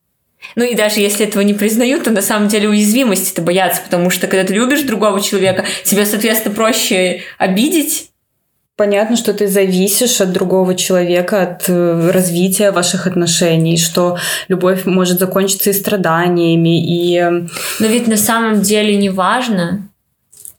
Ну 0.55 0.65
и 0.65 0.75
даже 0.75 1.01
если 1.01 1.27
этого 1.27 1.43
не 1.43 1.55
признают, 1.55 2.05
то 2.05 2.11
на 2.11 2.23
самом 2.23 2.49
деле 2.49 2.69
уязвимости 2.69 3.33
это 3.33 3.43
боятся, 3.43 3.83
потому 3.83 4.11
что 4.11 4.27
когда 4.27 4.45
ты 4.45 4.55
любишь 4.55 4.83
другого 4.83 5.21
человека, 5.21 5.65
тебе, 5.85 6.07
соответственно, 6.07 6.55
проще 6.55 7.23
обидеть, 7.39 8.11
Понятно, 8.77 9.17
что 9.17 9.33
ты 9.33 9.47
зависишь 9.47 10.21
от 10.21 10.33
другого 10.33 10.75
человека, 10.75 11.43
от 11.43 11.69
э, 11.69 12.11
развития 12.11 12.73
ваших 12.73 13.07
отношений, 13.07 13.79
что 13.79 14.19
любовь 14.49 14.85
может 14.85 15.21
закончиться 15.21 15.71
и 15.71 15.73
страданиями, 15.73 16.85
и... 16.85 17.17
Э, 17.17 17.31
Но 17.79 17.87
ведь 17.87 18.09
на 18.09 18.17
самом 18.17 18.63
деле 18.63 18.97
не 18.97 19.11
важно, 19.11 19.89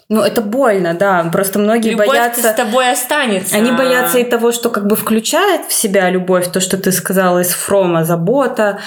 ну, 0.08 0.22
это 0.22 0.42
больно, 0.42 0.94
да. 0.94 1.28
Просто 1.32 1.58
многие 1.58 1.90
любовь 1.90 2.08
боятся... 2.08 2.42
с 2.42 2.54
тобой 2.54 2.92
останется. 2.92 3.56
Они 3.56 3.72
боятся 3.72 4.20
и 4.20 4.24
того, 4.24 4.52
что 4.52 4.70
как 4.70 4.86
бы 4.86 4.96
включает 4.96 5.66
в 5.68 5.74
себя 5.74 6.12
любовь, 6.12 6.52
то, 6.52 6.60
что 6.60 6.78
ты 6.78 6.92
сказала 6.92 7.40
из 7.40 7.50
Фрома, 7.50 8.06
забота, 8.06 8.78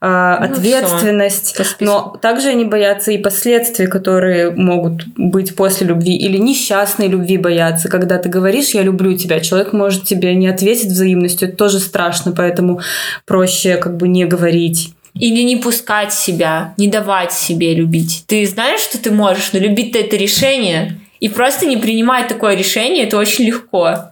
э, 0.00 0.36
ну, 0.40 0.46
ответственность. 0.46 1.60
Но 1.80 2.16
также 2.22 2.48
они 2.48 2.64
боятся 2.64 3.12
и 3.12 3.18
последствий, 3.18 3.86
которые 3.86 4.50
могут 4.50 5.06
быть 5.18 5.54
после 5.56 5.88
любви. 5.88 6.16
Или 6.16 6.38
несчастной 6.38 7.08
любви 7.08 7.36
боятся. 7.36 7.90
Когда 7.90 8.16
ты 8.16 8.30
говоришь 8.30 8.70
«я 8.70 8.82
люблю 8.82 9.14
тебя», 9.14 9.40
человек 9.40 9.74
может 9.74 10.04
тебе 10.04 10.34
не 10.34 10.48
ответить 10.48 10.90
взаимностью. 10.90 11.48
Это 11.48 11.58
тоже 11.58 11.80
страшно, 11.80 12.32
поэтому 12.32 12.80
проще 13.26 13.76
как 13.76 13.98
бы 13.98 14.08
не 14.08 14.24
говорить. 14.24 14.94
Или 15.14 15.42
не 15.42 15.56
пускать 15.56 16.12
себя, 16.12 16.74
не 16.76 16.88
давать 16.88 17.32
себе 17.32 17.74
любить. 17.74 18.24
Ты 18.26 18.46
знаешь, 18.46 18.80
что 18.80 18.98
ты 18.98 19.10
можешь, 19.10 19.52
но 19.52 19.58
любить-то 19.58 19.98
это 19.98 20.16
решение. 20.16 20.98
И 21.20 21.28
просто 21.28 21.66
не 21.66 21.76
принимать 21.76 22.28
такое 22.28 22.56
решение, 22.56 23.04
это 23.04 23.18
очень 23.18 23.44
легко. 23.44 24.10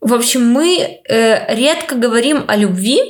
В 0.00 0.14
общем, 0.14 0.46
мы 0.46 1.00
э, 1.08 1.54
редко 1.54 1.96
говорим 1.96 2.44
о 2.46 2.56
любви, 2.56 3.00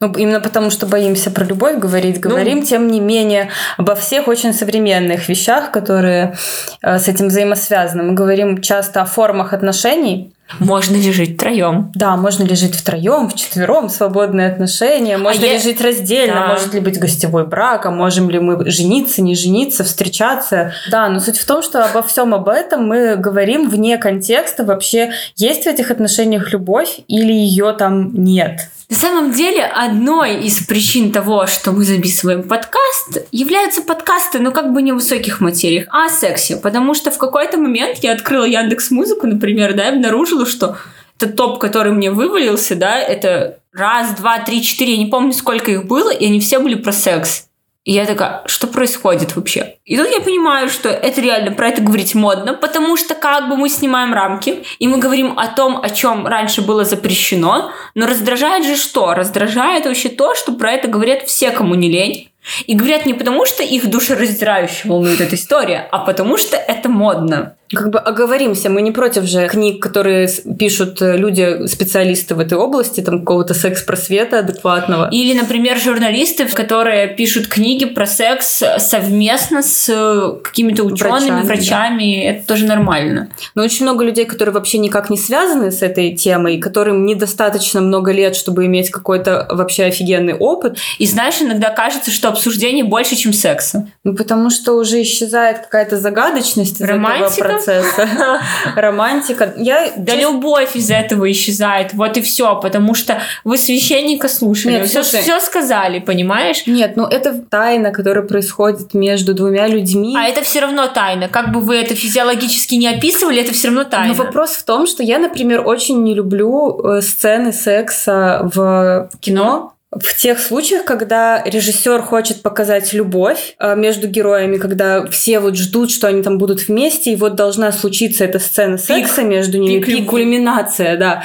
ну, 0.00 0.12
именно 0.12 0.40
потому, 0.40 0.70
что 0.70 0.86
боимся 0.86 1.30
про 1.30 1.44
любовь 1.44 1.76
говорить, 1.76 2.16
ну, 2.22 2.30
говорим, 2.30 2.60
ну, 2.60 2.64
тем 2.64 2.88
не 2.88 3.00
менее, 3.00 3.50
обо 3.76 3.94
всех 3.94 4.26
очень 4.26 4.52
современных 4.52 5.28
вещах, 5.28 5.70
которые 5.70 6.36
э, 6.82 6.98
с 6.98 7.08
этим 7.08 7.28
взаимосвязаны. 7.28 8.02
Мы 8.02 8.14
говорим 8.14 8.60
часто 8.60 9.02
о 9.02 9.06
формах 9.06 9.52
отношений, 9.52 10.32
можно 10.58 10.96
ли 10.96 11.12
жить 11.12 11.34
втроем? 11.34 11.92
Да, 11.94 12.16
можно 12.16 12.44
ли 12.44 12.54
жить 12.54 12.74
втроем, 12.74 13.28
вчетвером, 13.28 13.88
свободные 13.88 14.48
отношения, 14.48 15.16
а 15.16 15.18
можно 15.18 15.42
а 15.42 15.46
ли 15.46 15.52
я... 15.52 15.60
жить 15.60 15.80
раздельно, 15.80 16.34
да. 16.34 16.46
может 16.48 16.74
ли 16.74 16.80
быть 16.80 16.98
гостевой 16.98 17.46
брак, 17.46 17.86
а 17.86 17.90
можем 17.90 18.30
ли 18.30 18.38
мы 18.38 18.68
жениться, 18.70 19.22
не 19.22 19.34
жениться, 19.34 19.84
встречаться. 19.84 20.72
Да, 20.90 21.08
но 21.08 21.20
суть 21.20 21.38
в 21.38 21.46
том, 21.46 21.62
что 21.62 21.84
обо 21.84 22.02
всем 22.02 22.34
об 22.34 22.48
этом 22.48 22.86
мы 22.86 23.16
говорим 23.16 23.68
вне 23.68 23.98
контекста. 23.98 24.64
Вообще, 24.64 25.12
есть 25.36 25.64
в 25.64 25.66
этих 25.66 25.90
отношениях 25.90 26.52
любовь 26.52 27.00
или 27.08 27.32
ее 27.32 27.72
там 27.72 28.14
нет? 28.14 28.68
На 28.90 28.96
самом 28.96 29.32
деле, 29.32 29.64
одной 29.64 30.46
из 30.46 30.60
причин 30.64 31.12
того, 31.12 31.46
что 31.46 31.72
мы 31.72 31.84
записываем 31.84 32.42
подкаст, 32.42 33.26
являются 33.32 33.82
подкасты, 33.82 34.38
ну, 34.38 34.50
как 34.50 34.72
бы 34.72 34.80
не 34.80 34.92
о 34.92 34.94
высоких 34.94 35.40
материях, 35.40 35.86
а 35.90 36.06
о 36.06 36.08
сексе. 36.08 36.56
Потому 36.56 36.94
что 36.94 37.10
в 37.10 37.18
какой-то 37.18 37.58
момент 37.58 37.98
я 37.98 38.12
открыла 38.12 38.44
Яндекс 38.44 38.90
Музыку, 38.90 39.26
например, 39.26 39.74
да, 39.74 39.88
и 39.88 39.94
обнаружила, 39.94 40.46
что 40.46 40.78
этот 41.18 41.36
топ, 41.36 41.58
который 41.58 41.92
мне 41.92 42.10
вывалился, 42.10 42.76
да, 42.76 42.98
это 42.98 43.58
раз, 43.74 44.12
два, 44.12 44.38
три, 44.38 44.62
четыре, 44.62 44.92
я 44.92 44.98
не 44.98 45.10
помню, 45.10 45.34
сколько 45.34 45.70
их 45.70 45.84
было, 45.86 46.10
и 46.10 46.24
они 46.24 46.40
все 46.40 46.58
были 46.58 46.74
про 46.74 46.92
секс. 46.92 47.47
И 47.88 47.92
я 47.92 48.04
такая, 48.04 48.42
что 48.44 48.66
происходит 48.66 49.34
вообще? 49.34 49.76
И 49.86 49.96
тут 49.96 50.10
я 50.10 50.20
понимаю, 50.20 50.68
что 50.68 50.90
это 50.90 51.22
реально 51.22 51.52
про 51.52 51.70
это 51.70 51.80
говорить 51.80 52.14
модно, 52.14 52.52
потому 52.52 52.98
что 52.98 53.14
как 53.14 53.48
бы 53.48 53.56
мы 53.56 53.70
снимаем 53.70 54.12
рамки, 54.12 54.62
и 54.78 54.86
мы 54.86 54.98
говорим 54.98 55.38
о 55.38 55.46
том, 55.46 55.80
о 55.82 55.88
чем 55.88 56.26
раньше 56.26 56.60
было 56.60 56.84
запрещено, 56.84 57.72
но 57.94 58.06
раздражает 58.06 58.66
же 58.66 58.76
что? 58.76 59.14
Раздражает 59.14 59.86
вообще 59.86 60.10
то, 60.10 60.34
что 60.34 60.52
про 60.52 60.72
это 60.72 60.86
говорят 60.86 61.22
все, 61.22 61.50
кому 61.50 61.74
не 61.76 61.90
лень. 61.90 62.28
И 62.66 62.74
говорят 62.74 63.06
не 63.06 63.14
потому, 63.14 63.46
что 63.46 63.62
их 63.62 63.88
душераздирающе 63.88 64.86
волнует 64.86 65.22
эта 65.22 65.36
история, 65.36 65.88
а 65.90 66.00
потому 66.00 66.36
что 66.36 66.58
это 66.58 66.90
модно. 66.90 67.56
Как 67.70 67.90
бы 67.90 67.98
оговоримся, 67.98 68.70
мы 68.70 68.80
не 68.80 68.92
против 68.92 69.24
же 69.24 69.46
книг, 69.46 69.82
которые 69.82 70.28
пишут 70.58 71.02
э, 71.02 71.18
люди, 71.18 71.66
специалисты 71.66 72.34
в 72.34 72.40
этой 72.40 72.56
области, 72.56 73.00
там 73.00 73.20
какого-то 73.20 73.52
секс-просвета 73.52 74.38
адекватного. 74.38 75.10
Или, 75.10 75.38
например, 75.38 75.78
журналисты, 75.78 76.46
которые 76.46 77.08
пишут 77.08 77.46
книги 77.46 77.84
про 77.84 78.06
секс 78.06 78.62
совместно 78.78 79.62
с 79.62 79.86
э, 79.88 80.42
какими-то 80.42 80.84
учеными, 80.84 81.42
врачами. 81.42 81.46
врачами. 81.46 82.22
Да. 82.22 82.30
Это 82.30 82.46
тоже 82.46 82.64
нормально. 82.64 83.28
Но 83.54 83.62
очень 83.62 83.84
много 83.84 84.02
людей, 84.02 84.24
которые 84.24 84.54
вообще 84.54 84.78
никак 84.78 85.10
не 85.10 85.18
связаны 85.18 85.70
с 85.70 85.82
этой 85.82 86.16
темой, 86.16 86.58
которым 86.58 87.04
недостаточно 87.04 87.82
много 87.82 88.12
лет, 88.12 88.34
чтобы 88.34 88.64
иметь 88.64 88.90
какой-то 88.90 89.46
вообще 89.50 89.84
офигенный 89.84 90.34
опыт. 90.34 90.78
И 90.98 91.06
знаешь, 91.06 91.40
иногда 91.42 91.68
кажется, 91.68 92.10
что 92.10 92.28
обсуждение 92.28 92.84
больше, 92.84 93.14
чем 93.14 93.34
секса. 93.34 93.88
Ну, 94.04 94.14
потому 94.14 94.48
что 94.48 94.72
уже 94.72 95.02
исчезает 95.02 95.58
какая-то 95.58 95.98
загадочность 95.98 96.80
Романтика? 96.80 97.57
Процесса. 97.58 98.08
Романтика. 98.76 99.54
Я, 99.56 99.92
да 99.96 100.12
чест... 100.12 100.22
любовь 100.22 100.76
из 100.76 100.90
этого 100.90 101.30
исчезает. 101.30 101.92
Вот 101.94 102.16
и 102.16 102.20
все. 102.20 102.56
Потому 102.60 102.94
что 102.94 103.20
вы 103.44 103.58
священника 103.58 104.28
слушали. 104.28 104.74
Нет, 104.74 104.88
все, 104.88 105.02
все 105.02 105.40
сказали, 105.40 105.98
понимаешь? 105.98 106.66
Нет, 106.66 106.96
ну 106.96 107.04
это 107.06 107.40
тайна, 107.40 107.90
которая 107.90 108.24
происходит 108.24 108.94
между 108.94 109.34
двумя 109.34 109.66
людьми. 109.66 110.14
А 110.16 110.24
это 110.24 110.42
все 110.42 110.60
равно 110.60 110.86
тайна. 110.88 111.28
Как 111.28 111.52
бы 111.52 111.60
вы 111.60 111.76
это 111.76 111.94
физиологически 111.94 112.74
не 112.74 112.88
описывали, 112.88 113.40
это 113.40 113.52
все 113.52 113.68
равно 113.68 113.84
тайна. 113.84 114.08
Но 114.08 114.14
вопрос 114.14 114.50
в 114.50 114.64
том, 114.64 114.86
что 114.86 115.02
я, 115.02 115.18
например, 115.18 115.66
очень 115.66 116.02
не 116.02 116.14
люблю 116.14 116.80
э, 116.82 117.00
сцены 117.02 117.52
секса 117.52 118.48
в 118.54 119.10
кино 119.20 119.72
в 119.90 120.20
тех 120.20 120.38
случаях, 120.38 120.84
когда 120.84 121.42
режиссер 121.42 122.02
хочет 122.02 122.42
показать 122.42 122.92
любовь 122.92 123.54
э, 123.58 123.74
между 123.74 124.06
героями, 124.06 124.58
когда 124.58 125.06
все 125.06 125.40
вот 125.40 125.56
ждут, 125.56 125.90
что 125.90 126.08
они 126.08 126.22
там 126.22 126.36
будут 126.36 126.68
вместе, 126.68 127.12
и 127.12 127.16
вот 127.16 127.36
должна 127.36 127.72
случиться 127.72 128.24
эта 128.24 128.38
сцена 128.38 128.76
секса 128.76 129.22
пик, 129.22 129.30
между 129.30 129.56
ними, 129.56 129.80
пик, 129.82 129.86
пик 129.86 130.10
кульминация, 130.10 130.98
да. 130.98 131.22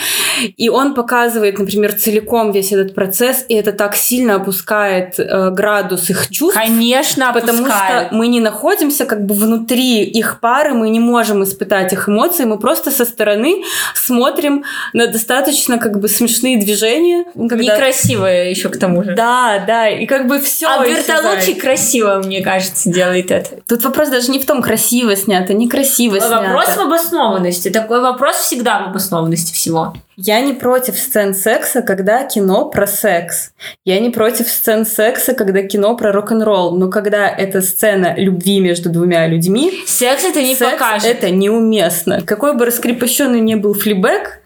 И 0.56 0.70
он 0.70 0.94
показывает, 0.94 1.60
например, 1.60 1.92
целиком 1.92 2.54
весь 2.54 2.72
этот 2.72 2.96
процесс, 2.96 3.46
и 3.50 3.54
это 3.54 3.74
так 3.74 3.98
сильно 3.98 4.36
опускает 4.36 5.20
э, 5.20 5.50
градус 5.50 6.10
их 6.10 6.30
чувств. 6.30 6.58
Конечно, 6.58 7.32
опускает. 7.32 7.58
Потому 7.58 7.68
что 7.68 8.16
мы 8.16 8.28
не 8.28 8.40
находимся 8.40 9.06
как 9.06 9.26
бы 9.26 9.36
внутри 9.36 10.04
их 10.06 10.40
пары, 10.40 10.74
мы 10.74 10.90
не 10.90 11.02
можем 11.02 11.44
испытать 11.44 11.92
их 11.92 12.08
эмоции, 12.08 12.46
мы 12.46 12.58
просто 12.58 12.92
со 12.92 13.04
стороны 13.04 13.64
смотрим 13.94 14.64
на 14.94 15.08
достаточно 15.08 15.80
как 15.80 16.00
бы 16.00 16.08
смешные 16.08 16.58
движения. 16.58 17.26
Когда... 17.34 17.58
Некрасивые 17.58 18.53
еще 18.54 18.70
к 18.70 18.78
тому 18.78 19.04
же. 19.04 19.16
Да, 19.16 19.64
да, 19.66 19.90
и 19.90 20.06
как 20.06 20.28
бы 20.28 20.40
все. 20.40 20.68
А 20.68 20.86
Бертолуччи 20.86 21.54
красиво, 21.54 22.22
мне 22.24 22.42
кажется, 22.42 22.90
делает 22.90 23.32
это. 23.32 23.62
Тут 23.68 23.84
вопрос 23.84 24.10
даже 24.10 24.32
не 24.32 24.40
в 24.40 24.46
том, 24.46 24.62
красиво 24.62 25.16
снято, 25.16 25.54
некрасиво 25.54 26.14
вопрос 26.14 26.30
снято. 26.30 26.54
Вопрос 26.54 26.76
в 26.76 26.80
обоснованности. 26.82 27.70
Такой 27.70 28.02
вопрос 28.02 28.38
всегда 28.38 28.84
в 28.84 28.90
обоснованности 28.90 29.54
всего. 29.54 29.94
Я 30.16 30.42
не 30.42 30.54
против 30.54 30.98
сцен 30.98 31.34
секса, 31.34 31.82
когда 31.82 32.24
кино 32.24 32.66
про 32.66 32.86
секс. 32.86 33.52
Я 33.84 34.00
не 34.00 34.12
против 34.12 34.48
сцен 34.48 34.86
секса, 34.86 35.34
когда 35.34 35.64
кино 35.64 35.96
про 35.98 36.12
рок-н-ролл. 36.12 36.78
Но 36.78 36.90
когда 36.90 37.28
это 37.28 37.62
сцена 37.62 38.14
любви 38.16 38.60
между 38.60 38.90
двумя 38.90 39.26
людьми... 39.28 39.72
Секс 39.88 40.24
это 40.24 40.42
не 40.42 40.56
секс 40.56 40.72
покажет. 40.72 41.10
это 41.10 41.32
неуместно. 41.32 42.22
Какой 42.22 42.56
бы 42.56 42.66
раскрепощенный 42.66 43.40
ни 43.40 43.56
был 43.56 43.74
флибэк, 43.74 44.43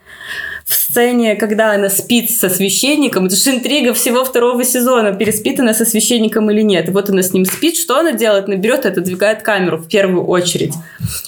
в 0.68 0.74
сцене, 0.74 1.34
когда 1.34 1.72
она 1.72 1.88
спит 1.88 2.30
со 2.30 2.50
священником, 2.50 3.24
это 3.24 3.36
же 3.36 3.50
интрига 3.50 3.94
всего 3.94 4.22
второго 4.22 4.62
сезона, 4.64 5.14
переспит 5.14 5.58
она 5.60 5.72
со 5.72 5.86
священником 5.86 6.50
или 6.50 6.60
нет. 6.60 6.88
И 6.88 6.92
вот 6.92 7.08
она 7.08 7.22
с 7.22 7.32
ним 7.32 7.46
спит, 7.46 7.76
что 7.76 7.98
она 7.98 8.12
делает? 8.12 8.48
Наберет 8.48 8.84
и 8.84 8.88
отодвигает 8.88 9.42
камеру 9.42 9.78
в 9.78 9.88
первую 9.88 10.26
очередь. 10.26 10.74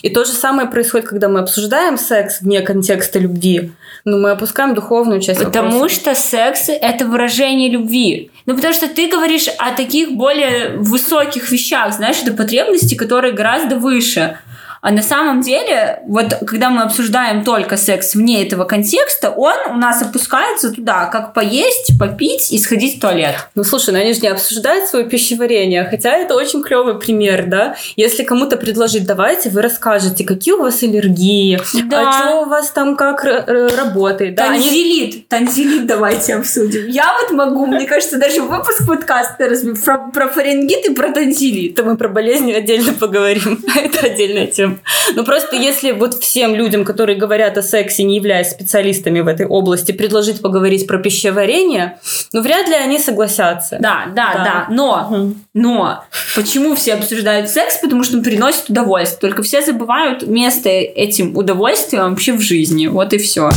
И 0.02 0.10
то 0.10 0.26
же 0.26 0.32
самое 0.32 0.68
происходит, 0.68 1.08
когда 1.08 1.30
мы 1.30 1.40
обсуждаем 1.40 1.96
секс 1.96 2.42
вне 2.42 2.60
контекста 2.60 3.18
любви. 3.18 3.72
Но 4.04 4.18
мы 4.18 4.32
опускаем 4.32 4.74
духовную 4.74 5.22
часть 5.22 5.42
Потому 5.42 5.70
вопроса. 5.72 5.94
что 5.94 6.14
секс— 6.14 6.64
это 6.68 7.06
выражение 7.06 7.70
любви. 7.70 8.30
Ну, 8.44 8.56
потому 8.56 8.74
что 8.74 8.88
ты 8.88 9.08
говоришь 9.08 9.48
о 9.58 9.72
таких 9.74 10.12
более 10.12 10.76
высоких 10.76 11.50
вещах, 11.50 11.94
знаешь, 11.94 12.16
это 12.22 12.34
потребности, 12.34 12.94
которые 12.94 13.32
гораздо 13.32 13.76
выше. 13.76 14.38
А 14.80 14.92
на 14.92 15.02
самом 15.02 15.42
деле, 15.42 16.00
вот 16.06 16.34
когда 16.46 16.70
мы 16.70 16.82
обсуждаем 16.82 17.44
только 17.44 17.76
секс 17.76 18.14
вне 18.14 18.46
этого 18.46 18.64
контекста, 18.64 19.30
он 19.30 19.54
у 19.70 19.74
нас 19.74 20.00
опускается 20.00 20.72
туда, 20.72 21.06
как 21.06 21.34
поесть, 21.34 21.98
попить 21.98 22.50
и 22.50 22.58
сходить 22.58 22.96
в 22.96 23.00
туалет. 23.00 23.34
Ну, 23.54 23.62
слушай, 23.62 23.92
ну 23.92 24.00
они 24.00 24.14
же 24.14 24.20
не 24.20 24.28
обсуждают 24.28 24.88
свое 24.88 25.04
пищеварение, 25.04 25.84
хотя 25.84 26.16
это 26.16 26.34
очень 26.34 26.62
клевый 26.62 26.98
пример, 26.98 27.46
да? 27.46 27.76
Если 27.96 28.24
кому-то 28.24 28.56
предложить, 28.56 29.06
давайте 29.06 29.50
вы 29.50 29.60
расскажете, 29.60 30.24
какие 30.24 30.54
у 30.54 30.62
вас 30.62 30.82
аллергии, 30.82 31.60
да. 31.84 32.08
а 32.08 32.12
что 32.12 32.40
у 32.42 32.44
вас 32.46 32.70
там 32.70 32.96
как 32.96 33.24
работает. 33.24 34.34
Да, 34.34 34.48
танзелит, 34.48 35.14
они... 35.14 35.24
танзелит 35.28 35.86
давайте 35.86 36.36
обсудим. 36.36 36.86
Я 36.88 37.12
вот 37.20 37.32
могу, 37.32 37.66
мне 37.66 37.86
кажется, 37.86 38.18
даже 38.18 38.40
выпуск 38.40 38.86
подкаста 38.86 39.50
про, 39.84 40.10
про 40.10 40.28
фарингит 40.28 40.86
и 40.86 40.94
про 40.94 41.12
танзелит. 41.12 41.74
То 41.74 41.84
мы 41.84 41.98
про 41.98 42.08
болезни 42.08 42.52
отдельно 42.52 42.94
поговорим. 42.94 43.62
это 43.76 44.06
отдельная 44.06 44.46
тема 44.46 44.69
людям. 44.70 44.80
Ну 45.14 45.24
просто 45.24 45.56
если 45.56 45.92
вот 45.92 46.22
всем 46.22 46.54
людям, 46.54 46.84
которые 46.84 47.18
говорят 47.18 47.58
о 47.58 47.62
сексе, 47.62 48.04
не 48.04 48.16
являясь 48.16 48.50
специалистами 48.50 49.20
в 49.20 49.26
этой 49.26 49.46
области, 49.46 49.92
предложить 49.92 50.40
поговорить 50.40 50.86
про 50.86 50.98
пищеварение, 50.98 51.98
ну 52.32 52.42
вряд 52.42 52.68
ли 52.68 52.74
они 52.74 52.98
согласятся. 52.98 53.78
Да, 53.80 54.04
да, 54.14 54.32
да. 54.34 54.44
да. 54.44 54.66
Но, 54.70 55.08
угу. 55.10 55.34
но 55.52 56.04
почему 56.34 56.76
все 56.76 56.94
обсуждают 56.94 57.48
секс? 57.48 57.78
Потому 57.78 58.04
что 58.04 58.18
он 58.18 58.22
приносит 58.22 58.70
удовольствие. 58.70 59.20
Только 59.20 59.42
все 59.42 59.62
забывают 59.62 60.26
место 60.26 60.68
этим 60.68 61.36
удовольствием 61.36 62.10
вообще 62.10 62.32
в 62.32 62.40
жизни. 62.40 62.86
Вот 62.86 63.12
и 63.12 63.18
все. 63.18 63.50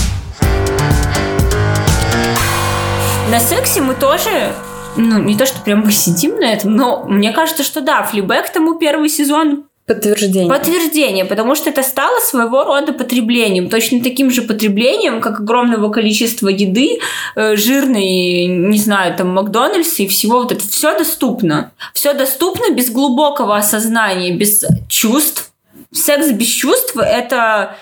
На 3.29 3.39
сексе 3.39 3.81
мы 3.81 3.95
тоже 3.95 4.53
ну, 4.95 5.19
не 5.19 5.35
то, 5.35 5.45
что 5.45 5.61
прям 5.61 5.81
мы 5.81 5.91
сидим 5.91 6.37
на 6.37 6.51
этом, 6.51 6.75
но 6.75 7.03
мне 7.07 7.31
кажется, 7.31 7.63
что 7.63 7.81
да, 7.81 8.03
флибэк 8.03 8.49
тому 8.51 8.75
первый 8.75 9.09
сезон 9.09 9.65
Подтверждение. 9.85 10.49
Подтверждение, 10.49 11.25
потому 11.25 11.55
что 11.55 11.69
это 11.69 11.83
стало 11.83 12.19
своего 12.19 12.63
рода 12.63 12.93
потреблением, 12.93 13.69
точно 13.69 14.01
таким 14.01 14.31
же 14.31 14.41
потреблением, 14.41 15.19
как 15.19 15.41
огромного 15.41 15.89
количества 15.89 16.47
еды, 16.47 16.99
э, 17.35 17.57
жирной, 17.57 18.45
не 18.45 18.77
знаю, 18.77 19.13
там, 19.17 19.29
Макдональдс 19.33 19.99
и 19.99 20.07
всего 20.07 20.39
вот 20.43 20.53
это. 20.53 20.65
Все 20.65 20.97
доступно. 20.97 21.73
Все 21.93 22.13
доступно 22.13 22.73
без 22.73 22.89
глубокого 22.91 23.57
осознания, 23.57 24.31
без 24.31 24.63
чувств. 24.87 25.51
Секс 25.91 26.31
без 26.31 26.47
чувств– 26.47 26.95
это 26.97 27.75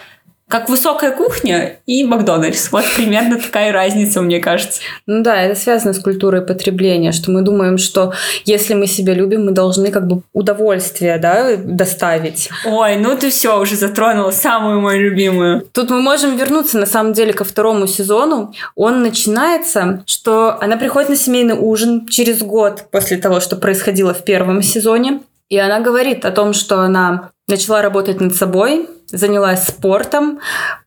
как 0.51 0.69
высокая 0.69 1.11
кухня 1.11 1.77
и 1.85 2.03
Макдональдс. 2.03 2.71
Вот 2.71 2.83
примерно 2.95 3.39
такая 3.39 3.71
разница, 3.71 4.21
мне 4.21 4.39
кажется. 4.39 4.81
Ну 5.07 5.23
да, 5.23 5.41
это 5.41 5.57
связано 5.57 5.93
с 5.93 5.99
культурой 5.99 6.41
потребления, 6.41 7.13
что 7.13 7.31
мы 7.31 7.41
думаем, 7.41 7.77
что 7.77 8.13
если 8.43 8.73
мы 8.73 8.85
себя 8.85 9.13
любим, 9.13 9.45
мы 9.45 9.51
должны 9.51 9.91
как 9.91 10.07
бы 10.07 10.23
удовольствие, 10.33 11.17
да, 11.19 11.55
доставить. 11.55 12.49
Ой, 12.65 12.97
ну 12.97 13.17
ты 13.17 13.29
все 13.29 13.61
уже 13.61 13.77
затронула 13.77 14.31
самую 14.31 14.81
мою 14.81 15.01
любимую. 15.01 15.61
Тут 15.71 15.89
мы 15.89 16.01
можем 16.01 16.35
вернуться 16.35 16.77
на 16.77 16.85
самом 16.85 17.13
деле 17.13 17.31
ко 17.31 17.45
второму 17.45 17.87
сезону. 17.87 18.53
Он 18.75 19.01
начинается, 19.01 20.03
что 20.05 20.57
она 20.59 20.75
приходит 20.75 21.09
на 21.09 21.15
семейный 21.15 21.55
ужин 21.57 22.07
через 22.07 22.41
год 22.41 22.87
после 22.91 23.15
того, 23.15 23.39
что 23.39 23.55
происходило 23.55 24.13
в 24.13 24.25
первом 24.25 24.61
сезоне. 24.61 25.21
И 25.51 25.57
она 25.57 25.81
говорит 25.81 26.23
о 26.23 26.31
том, 26.31 26.53
что 26.53 26.79
она 26.79 27.31
начала 27.45 27.81
работать 27.81 28.21
над 28.21 28.33
собой, 28.33 28.87
занялась 29.07 29.67
спортом, 29.67 30.39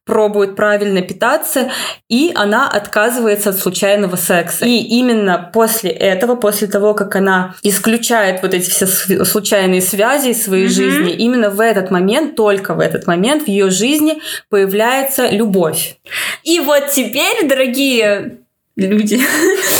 пробует 0.06 0.56
правильно 0.56 1.02
питаться, 1.02 1.70
и 2.08 2.32
она 2.34 2.66
отказывается 2.70 3.50
от 3.50 3.58
случайного 3.58 4.16
секса. 4.16 4.64
И 4.64 4.78
именно 4.78 5.50
после 5.52 5.90
этого, 5.90 6.34
после 6.36 6.66
того, 6.66 6.94
как 6.94 7.14
она 7.14 7.54
исключает 7.62 8.40
вот 8.40 8.54
эти 8.54 8.70
все 8.70 8.86
случайные 8.86 9.82
связи 9.82 10.28
из 10.28 10.42
своей 10.42 10.64
mm-hmm. 10.64 10.70
жизни, 10.70 11.12
именно 11.12 11.50
в 11.50 11.60
этот 11.60 11.90
момент, 11.90 12.34
только 12.34 12.72
в 12.72 12.80
этот 12.80 13.06
момент 13.06 13.42
в 13.42 13.48
ее 13.48 13.68
жизни 13.68 14.22
появляется 14.48 15.28
любовь. 15.28 15.98
И 16.42 16.58
вот 16.60 16.88
теперь, 16.90 17.46
дорогие 17.46 18.38
люди, 18.76 19.20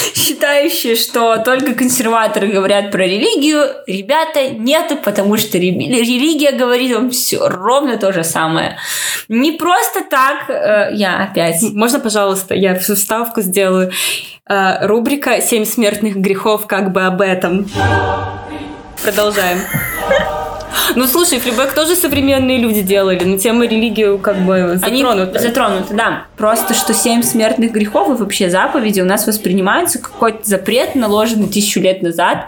считающие, 0.54 0.94
что 0.94 1.38
только 1.38 1.74
консерваторы 1.74 2.48
говорят 2.48 2.90
про 2.90 3.04
религию, 3.04 3.66
ребята, 3.86 4.50
нет, 4.50 4.92
потому 5.04 5.36
что 5.36 5.58
религия 5.58 6.52
говорит 6.52 6.94
вам 6.94 7.10
все 7.10 7.48
ровно 7.48 7.96
то 7.96 8.12
же 8.12 8.24
самое. 8.24 8.76
Не 9.28 9.52
просто 9.52 10.04
так, 10.08 10.48
э, 10.48 10.90
я 10.94 11.24
опять... 11.24 11.62
Можно, 11.72 12.00
пожалуйста, 12.00 12.54
я 12.54 12.78
всю 12.78 12.94
вставку 12.94 13.40
сделаю. 13.42 13.90
Э, 14.48 14.86
рубрика 14.86 15.40
«Семь 15.40 15.64
смертных 15.64 16.16
грехов» 16.16 16.66
как 16.66 16.92
бы 16.92 17.02
об 17.02 17.20
этом. 17.20 17.66
Продолжаем. 19.02 19.58
Ну, 20.96 21.06
слушай, 21.06 21.38
флибэк 21.38 21.74
тоже 21.74 21.96
современные 21.96 22.58
люди 22.58 22.82
делали, 22.82 23.24
но 23.24 23.38
тема 23.38 23.66
религию 23.66 24.18
как 24.18 24.38
бы 24.44 24.76
затронута. 24.76 25.38
Они 25.38 25.46
затронуты, 25.46 25.94
да. 25.94 26.26
Просто, 26.36 26.74
что 26.74 26.94
семь 26.94 27.22
смертных 27.22 27.72
грехов 27.72 28.08
и 28.08 28.22
вообще 28.22 28.50
заповеди 28.50 29.00
у 29.00 29.04
нас 29.04 29.26
воспринимаются 29.26 29.98
как 29.98 30.12
какой-то 30.12 30.44
запрет, 30.44 30.94
наложенный 30.94 31.48
тысячу 31.48 31.80
лет 31.80 32.02
назад. 32.02 32.46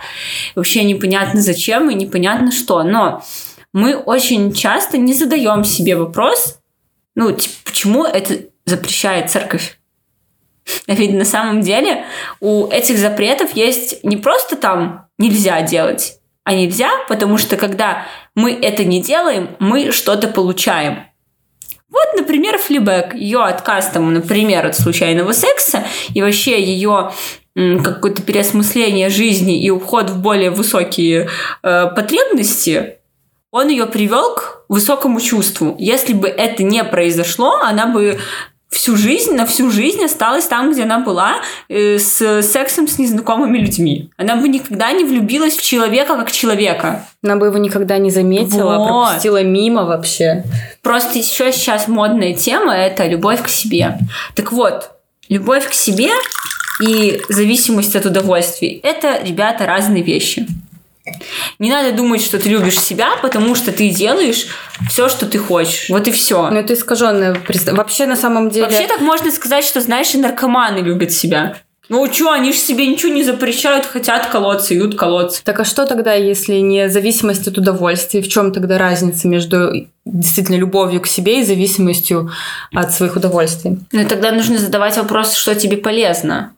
Вообще 0.54 0.84
непонятно 0.84 1.40
зачем 1.40 1.90
и 1.90 1.94
непонятно 1.94 2.52
что. 2.52 2.82
Но 2.82 3.22
мы 3.72 3.96
очень 3.96 4.52
часто 4.52 4.98
не 4.98 5.12
задаем 5.12 5.64
себе 5.64 5.96
вопрос, 5.96 6.58
ну, 7.14 7.32
типа, 7.32 7.54
почему 7.64 8.04
это 8.04 8.34
запрещает 8.64 9.30
церковь? 9.30 9.78
А 10.86 10.94
ведь 10.94 11.12
на 11.12 11.24
самом 11.24 11.60
деле 11.60 12.04
у 12.40 12.68
этих 12.68 12.98
запретов 12.98 13.52
есть 13.54 14.02
не 14.04 14.16
просто 14.16 14.56
там 14.56 15.06
нельзя 15.18 15.62
делать, 15.62 16.15
а 16.46 16.54
нельзя, 16.54 16.90
потому 17.08 17.38
что 17.38 17.56
когда 17.56 18.06
мы 18.36 18.52
это 18.52 18.84
не 18.84 19.02
делаем, 19.02 19.56
мы 19.58 19.90
что-то 19.90 20.28
получаем. 20.28 21.00
Вот, 21.90 22.14
например, 22.16 22.56
флибэк, 22.56 23.14
ее 23.14 23.42
отказ, 23.42 23.90
там, 23.90 24.14
например, 24.14 24.64
от 24.64 24.76
случайного 24.76 25.32
секса 25.32 25.82
и 26.14 26.22
вообще 26.22 26.62
ее 26.62 27.10
какое-то 27.54 28.22
переосмысление 28.22 29.10
жизни 29.10 29.60
и 29.60 29.70
уход 29.70 30.08
в 30.08 30.20
более 30.20 30.50
высокие 30.50 31.28
э, 31.64 31.86
потребности, 31.88 32.98
он 33.50 33.68
ее 33.68 33.86
привел 33.86 34.36
к 34.36 34.66
высокому 34.68 35.20
чувству. 35.20 35.74
Если 35.80 36.12
бы 36.12 36.28
это 36.28 36.62
не 36.62 36.84
произошло, 36.84 37.56
она 37.56 37.86
бы 37.86 38.20
всю 38.70 38.96
жизнь, 38.96 39.34
на 39.34 39.46
всю 39.46 39.70
жизнь 39.70 40.04
осталась 40.04 40.46
там, 40.46 40.72
где 40.72 40.82
она 40.82 40.98
была, 40.98 41.36
э, 41.68 41.98
с 41.98 42.42
сексом 42.42 42.88
с 42.88 42.98
незнакомыми 42.98 43.58
людьми. 43.58 44.10
Она 44.16 44.36
бы 44.36 44.48
никогда 44.48 44.92
не 44.92 45.04
влюбилась 45.04 45.56
в 45.56 45.62
человека 45.62 46.16
как 46.16 46.30
человека. 46.32 47.06
Она 47.22 47.36
бы 47.36 47.46
его 47.46 47.58
никогда 47.58 47.98
не 47.98 48.10
заметила, 48.10 48.78
вот. 48.78 48.88
пропустила 48.88 49.42
мимо 49.42 49.84
вообще. 49.84 50.44
Просто 50.82 51.18
еще 51.18 51.52
сейчас 51.52 51.88
модная 51.88 52.34
тема– 52.34 52.74
это 52.76 53.06
любовь 53.06 53.42
к 53.42 53.48
себе. 53.48 53.98
Так 54.34 54.52
вот, 54.52 54.90
любовь 55.28 55.68
к 55.68 55.72
себе 55.72 56.10
и 56.80 57.20
зависимость 57.28 57.96
от 57.96 58.04
удовольствий– 58.04 58.80
это, 58.82 59.20
ребята, 59.22 59.64
разные 59.66 60.02
вещи. 60.02 60.46
Не 61.58 61.70
надо 61.70 61.92
думать, 61.92 62.22
что 62.22 62.38
ты 62.38 62.48
любишь 62.48 62.80
себя, 62.80 63.16
потому 63.22 63.54
что 63.54 63.72
ты 63.72 63.90
делаешь 63.90 64.48
все, 64.88 65.08
что 65.08 65.26
ты 65.26 65.38
хочешь. 65.38 65.88
Вот 65.88 66.08
и 66.08 66.10
все. 66.10 66.50
Ну, 66.50 66.56
это 66.56 66.74
искаженное. 66.74 67.36
Вообще, 67.72 68.06
на 68.06 68.16
самом 68.16 68.50
деле... 68.50 68.66
Вообще 68.66 68.86
так 68.86 69.00
можно 69.00 69.30
сказать, 69.30 69.64
что, 69.64 69.80
знаешь, 69.80 70.14
и 70.14 70.18
наркоманы 70.18 70.78
любят 70.78 71.12
себя. 71.12 71.56
Ну 71.88 72.12
что, 72.12 72.32
они 72.32 72.52
же 72.52 72.58
себе 72.58 72.86
ничего 72.86 73.12
не 73.12 73.22
запрещают, 73.22 73.86
хотят 73.86 74.26
колоться, 74.26 74.76
идут 74.76 74.96
колоться. 74.96 75.44
Так 75.44 75.60
а 75.60 75.64
что 75.64 75.86
тогда, 75.86 76.14
если 76.14 76.54
не 76.54 76.88
зависимость 76.88 77.46
от 77.46 77.58
удовольствия? 77.58 78.22
В 78.22 78.28
чем 78.28 78.52
тогда 78.52 78.76
разница 78.76 79.28
между 79.28 79.86
действительно 80.04 80.56
любовью 80.56 81.00
к 81.00 81.06
себе 81.06 81.40
и 81.40 81.44
зависимостью 81.44 82.32
от 82.74 82.92
своих 82.92 83.14
удовольствий? 83.14 83.78
Ну 83.92 84.00
и 84.00 84.04
тогда 84.04 84.32
нужно 84.32 84.58
задавать 84.58 84.96
вопрос, 84.96 85.34
что 85.34 85.54
тебе 85.54 85.76
полезно. 85.76 86.52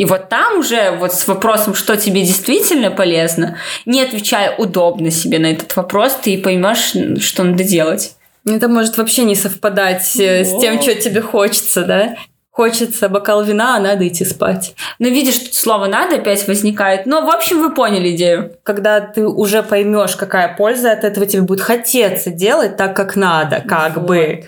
И 0.00 0.06
вот 0.06 0.30
там 0.30 0.60
уже 0.60 0.92
вот 0.92 1.12
с 1.12 1.28
вопросом, 1.28 1.74
что 1.74 1.94
тебе 1.94 2.22
действительно 2.22 2.90
полезно, 2.90 3.58
не 3.84 4.00
отвечая 4.00 4.56
удобно 4.56 5.10
себе 5.10 5.38
на 5.38 5.52
этот 5.52 5.76
вопрос, 5.76 6.16
ты 6.22 6.40
поймешь, 6.40 7.22
что 7.22 7.44
надо 7.44 7.64
делать. 7.64 8.14
Это 8.46 8.68
может 8.68 8.96
вообще 8.96 9.24
не 9.24 9.34
совпадать 9.34 10.16
О. 10.16 10.22
Э, 10.22 10.44
с 10.46 10.58
тем, 10.58 10.80
что 10.80 10.94
тебе 10.94 11.20
хочется, 11.20 11.84
да? 11.84 12.16
Хочется 12.50 13.10
бокал 13.10 13.44
вина, 13.44 13.76
а 13.76 13.78
надо 13.78 14.08
идти 14.08 14.24
спать. 14.24 14.74
Ну, 14.98 15.10
видишь, 15.10 15.36
тут 15.36 15.52
слово 15.52 15.86
«надо» 15.86 16.16
опять 16.16 16.48
возникает. 16.48 17.04
Но, 17.04 17.20
в 17.20 17.28
общем, 17.28 17.60
вы 17.60 17.74
поняли 17.74 18.16
идею. 18.16 18.54
Когда 18.62 19.02
ты 19.02 19.26
уже 19.26 19.62
поймешь, 19.62 20.16
какая 20.16 20.56
польза 20.56 20.92
от 20.92 21.04
этого, 21.04 21.26
тебе 21.26 21.42
будет 21.42 21.60
хотеться 21.60 22.30
делать 22.30 22.78
так, 22.78 22.96
как 22.96 23.16
надо, 23.16 23.60
как 23.60 23.98
вот. 23.98 24.06
бы. 24.06 24.44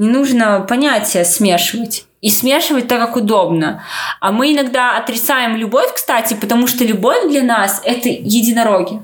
Не 0.00 0.08
нужно 0.08 0.60
понятия 0.60 1.26
смешивать 1.26 2.06
и 2.22 2.30
смешивать 2.30 2.88
так, 2.88 2.98
как 3.00 3.16
удобно. 3.16 3.84
А 4.18 4.32
мы 4.32 4.54
иногда 4.54 4.96
отрицаем 4.96 5.56
любовь, 5.56 5.92
кстати, 5.94 6.32
потому 6.32 6.66
что 6.68 6.84
любовь 6.84 7.28
для 7.28 7.42
нас– 7.42 7.82
это 7.84 8.08
единороги. 8.08 9.02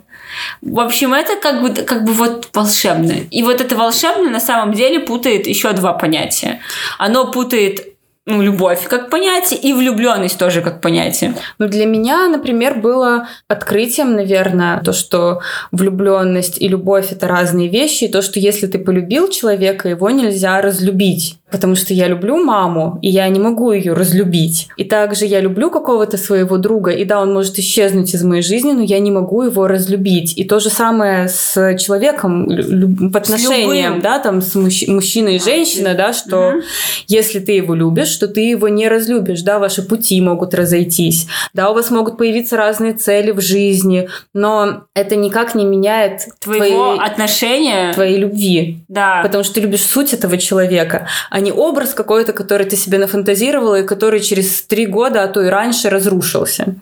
В 0.62 0.80
общем, 0.80 1.12
это 1.12 1.36
как 1.36 1.60
бы, 1.60 1.68
как 1.82 2.04
бы 2.04 2.14
вот 2.14 2.48
волшебно. 2.54 3.12
И 3.30 3.42
вот 3.42 3.60
это 3.60 3.76
волшебно 3.76 4.30
на 4.30 4.40
самом 4.40 4.72
деле 4.72 5.00
путает 5.00 5.46
еще 5.46 5.72
два 5.72 5.92
понятия. 5.92 6.62
Оно 6.96 7.30
путает 7.30 7.95
ну, 8.26 8.42
любовь 8.42 8.88
как 8.88 9.08
понятие 9.08 9.60
и 9.60 9.72
влюбленность 9.72 10.36
тоже 10.36 10.60
как 10.60 10.80
понятие. 10.80 11.34
Ну, 11.58 11.68
для 11.68 11.86
меня, 11.86 12.28
например, 12.28 12.74
было 12.80 13.28
открытием, 13.46 14.14
наверное, 14.14 14.80
то, 14.80 14.92
что 14.92 15.40
влюбленность 15.70 16.60
и 16.60 16.66
любовь 16.66 17.12
это 17.12 17.28
разные 17.28 17.68
вещи, 17.68 18.04
и 18.04 18.08
то, 18.08 18.22
что 18.22 18.40
если 18.40 18.66
ты 18.66 18.80
полюбил 18.80 19.28
человека, 19.28 19.88
его 19.88 20.10
нельзя 20.10 20.60
разлюбить 20.60 21.38
потому 21.50 21.76
что 21.76 21.94
я 21.94 22.08
люблю 22.08 22.36
маму, 22.36 22.98
и 23.02 23.08
я 23.08 23.28
не 23.28 23.38
могу 23.38 23.72
ее 23.72 23.92
разлюбить. 23.92 24.68
И 24.76 24.84
также 24.84 25.26
я 25.26 25.40
люблю 25.40 25.70
какого-то 25.70 26.16
своего 26.16 26.58
друга, 26.58 26.90
и 26.90 27.04
да, 27.04 27.20
он 27.22 27.32
может 27.32 27.58
исчезнуть 27.58 28.14
из 28.14 28.24
моей 28.24 28.42
жизни, 28.42 28.72
но 28.72 28.82
я 28.82 28.98
не 28.98 29.10
могу 29.10 29.42
его 29.42 29.68
разлюбить. 29.68 30.36
И 30.36 30.44
то 30.44 30.58
же 30.58 30.70
самое 30.70 31.28
с 31.28 31.76
человеком 31.78 32.46
в 32.48 33.16
отношениях, 33.16 34.02
да, 34.02 34.18
там 34.18 34.42
с 34.42 34.56
мужч- 34.56 34.90
мужчиной 34.90 35.36
и 35.36 35.38
женщиной, 35.38 35.94
да, 35.94 36.12
что 36.12 36.36
mm-hmm. 36.36 36.62
если 37.08 37.38
ты 37.38 37.52
его 37.52 37.74
любишь, 37.74 38.08
что 38.08 38.26
ты 38.26 38.40
его 38.40 38.68
не 38.68 38.88
разлюбишь, 38.88 39.42
да, 39.42 39.58
ваши 39.58 39.82
пути 39.82 40.20
могут 40.20 40.52
разойтись, 40.52 41.28
да, 41.54 41.70
у 41.70 41.74
вас 41.74 41.90
могут 41.90 42.18
появиться 42.18 42.56
разные 42.56 42.94
цели 42.94 43.30
в 43.30 43.40
жизни, 43.40 44.08
но 44.34 44.82
это 44.94 45.14
никак 45.14 45.54
не 45.54 45.64
меняет 45.64 46.22
твоего 46.40 46.96
твои, 46.96 47.08
отношения, 47.08 47.92
твоей 47.92 48.18
любви, 48.18 48.80
да, 48.88 49.22
потому 49.22 49.44
что 49.44 49.54
ты 49.54 49.60
любишь 49.60 49.84
суть 49.84 50.12
этого 50.12 50.38
человека, 50.38 51.06
а 51.30 51.40
не 51.46 51.52
образ 51.52 51.94
какой-то, 51.94 52.32
который 52.32 52.66
ты 52.66 52.76
себе 52.76 52.98
нафантазировала 52.98 53.80
и 53.80 53.86
который 53.86 54.20
через 54.20 54.62
три 54.62 54.86
года, 54.86 55.22
а 55.22 55.28
то 55.28 55.42
и 55.42 55.48
раньше 55.48 55.88
разрушился. 55.88 56.74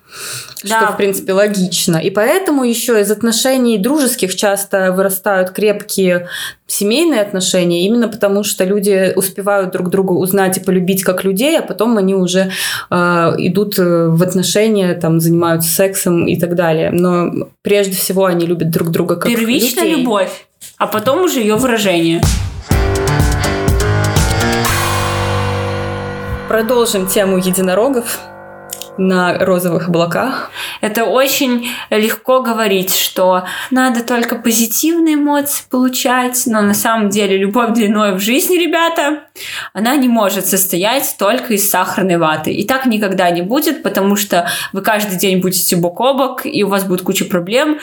Да. 0.64 0.80
Что, 0.80 0.92
в 0.92 0.96
принципе, 0.96 1.34
логично. 1.34 1.98
И 1.98 2.08
поэтому 2.08 2.64
еще 2.64 2.98
из 3.00 3.10
отношений 3.10 3.76
дружеских 3.76 4.34
часто 4.34 4.92
вырастают 4.92 5.50
крепкие 5.50 6.28
семейные 6.66 7.20
отношения, 7.20 7.84
именно 7.86 8.08
потому 8.08 8.42
что 8.42 8.64
люди 8.64 9.12
успевают 9.14 9.70
друг 9.72 9.90
друга 9.90 10.12
узнать 10.12 10.56
и 10.56 10.60
полюбить 10.60 11.04
как 11.04 11.24
людей, 11.24 11.58
а 11.58 11.62
потом 11.62 11.98
они 11.98 12.14
уже 12.14 12.50
э, 12.90 12.94
идут 13.38 13.76
в 13.76 14.22
отношения, 14.22 14.94
там, 14.94 15.20
занимаются 15.20 15.68
сексом 15.68 16.26
и 16.26 16.40
так 16.40 16.54
далее. 16.54 16.90
Но 16.90 17.48
прежде 17.60 17.94
всего 17.94 18.24
они 18.24 18.46
любят 18.46 18.70
друг 18.70 18.90
друга 18.90 19.16
как 19.16 19.30
Первичная 19.30 19.84
людей. 19.84 20.00
любовь, 20.00 20.46
а 20.78 20.86
потом 20.86 21.24
уже 21.24 21.40
ее 21.40 21.56
выражение. 21.56 22.22
Продолжим 26.48 27.06
тему 27.06 27.38
единорогов 27.38 28.20
на 28.98 29.38
розовых 29.38 29.88
облаках. 29.88 30.50
Это 30.82 31.04
очень 31.04 31.68
легко 31.90 32.42
говорить, 32.42 32.94
что 32.94 33.44
надо 33.70 34.04
только 34.04 34.36
позитивные 34.36 35.14
эмоции 35.14 35.64
получать, 35.68 36.42
но 36.46 36.60
на 36.60 36.74
самом 36.74 37.08
деле 37.08 37.38
любовь 37.38 37.72
длиной 37.72 38.14
в 38.14 38.20
жизни, 38.20 38.56
ребята, 38.56 39.24
она 39.72 39.96
не 39.96 40.08
может 40.08 40.46
состоять 40.46 41.16
только 41.18 41.54
из 41.54 41.68
сахарной 41.68 42.18
ваты. 42.18 42.52
И 42.52 42.66
так 42.66 42.86
никогда 42.86 43.30
не 43.30 43.42
будет, 43.42 43.82
потому 43.82 44.14
что 44.14 44.48
вы 44.72 44.82
каждый 44.82 45.18
день 45.18 45.40
будете 45.40 45.76
бок 45.76 46.00
о 46.00 46.12
бок, 46.12 46.42
и 46.44 46.62
у 46.62 46.68
вас 46.68 46.84
будет 46.84 47.02
куча 47.02 47.24
проблем, 47.24 47.80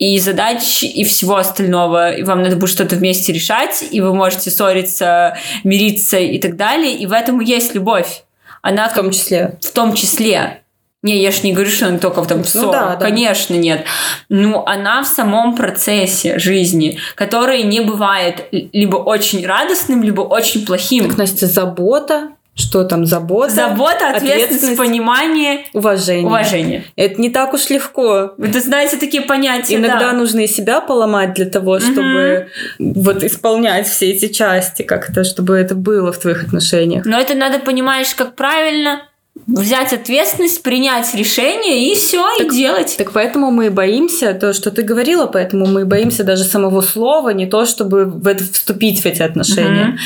и 0.00 0.18
задач, 0.18 0.82
и 0.82 1.04
всего 1.04 1.36
остального. 1.36 2.14
И 2.14 2.22
вам 2.22 2.42
надо 2.42 2.56
будет 2.56 2.70
что-то 2.70 2.96
вместе 2.96 3.32
решать, 3.32 3.84
и 3.88 4.00
вы 4.00 4.14
можете 4.14 4.50
ссориться, 4.50 5.36
мириться 5.62 6.18
и 6.18 6.38
так 6.38 6.56
далее. 6.56 6.94
И 6.94 7.06
в 7.06 7.12
этом 7.12 7.40
и 7.40 7.46
есть 7.46 7.74
любовь. 7.74 8.24
Она 8.62 8.88
в 8.88 8.94
том 8.94 9.10
числе. 9.10 9.58
В 9.60 9.70
том 9.72 9.94
числе. 9.94 10.62
Не, 11.02 11.22
я 11.22 11.30
ж 11.30 11.42
не 11.42 11.52
говорю, 11.52 11.70
что 11.70 11.86
она 11.86 11.98
только 11.98 12.22
в 12.22 12.26
том 12.26 12.44
ссор. 12.44 12.66
Ну, 12.66 12.72
да, 12.72 12.96
да. 12.96 13.06
Конечно, 13.06 13.54
нет. 13.54 13.84
Ну, 14.30 14.62
она 14.66 15.02
в 15.02 15.06
самом 15.06 15.54
процессе 15.54 16.38
жизни, 16.38 16.98
который 17.14 17.62
не 17.62 17.80
бывает 17.80 18.48
либо 18.50 18.96
очень 18.96 19.46
радостным, 19.46 20.02
либо 20.02 20.22
очень 20.22 20.64
плохим. 20.64 21.08
Так, 21.08 21.18
Настя, 21.18 21.46
забота, 21.46 22.30
что 22.60 22.84
там 22.84 23.06
забота, 23.06 23.50
забота, 23.50 24.10
ответственность, 24.10 24.44
ответственность 24.44 24.78
понимание, 24.78 25.64
уважение. 25.72 26.26
уважение. 26.26 26.84
Это 26.96 27.20
не 27.20 27.30
так 27.30 27.54
уж 27.54 27.68
легко. 27.70 28.34
Вы 28.36 28.60
знаете 28.60 28.96
такие 28.96 29.22
понятия. 29.22 29.76
Иногда 29.76 30.10
да. 30.10 30.12
нужно 30.12 30.40
и 30.40 30.46
себя 30.46 30.80
поломать 30.80 31.34
для 31.34 31.46
того, 31.46 31.80
чтобы 31.80 32.48
угу. 32.78 33.00
вот 33.00 33.24
исполнять 33.24 33.88
все 33.88 34.10
эти 34.10 34.28
части 34.28 34.82
как-то, 34.82 35.24
чтобы 35.24 35.56
это 35.56 35.74
было 35.74 36.12
в 36.12 36.18
твоих 36.18 36.44
отношениях. 36.44 37.04
Но 37.06 37.18
это 37.18 37.34
надо 37.34 37.58
понимаешь, 37.58 38.14
как 38.14 38.36
правильно 38.36 39.02
взять 39.46 39.92
ответственность, 39.92 40.62
принять 40.62 41.14
решение 41.14 41.90
и 41.90 41.94
все, 41.94 42.24
и 42.40 42.50
делать. 42.50 42.94
Так 42.98 43.12
поэтому 43.12 43.50
мы 43.50 43.66
и 43.66 43.68
боимся, 43.68 44.34
то, 44.34 44.52
что 44.52 44.70
ты 44.70 44.82
говорила, 44.82 45.26
поэтому 45.26 45.66
мы 45.66 45.82
и 45.82 45.84
боимся 45.84 46.24
даже 46.24 46.44
самого 46.44 46.80
слова, 46.80 47.30
не 47.30 47.46
то, 47.46 47.64
чтобы 47.64 48.04
в 48.04 48.26
это 48.26 48.44
вступить 48.44 49.00
в 49.00 49.06
эти 49.06 49.22
отношения. 49.22 49.96
Mm-hmm. 49.96 49.98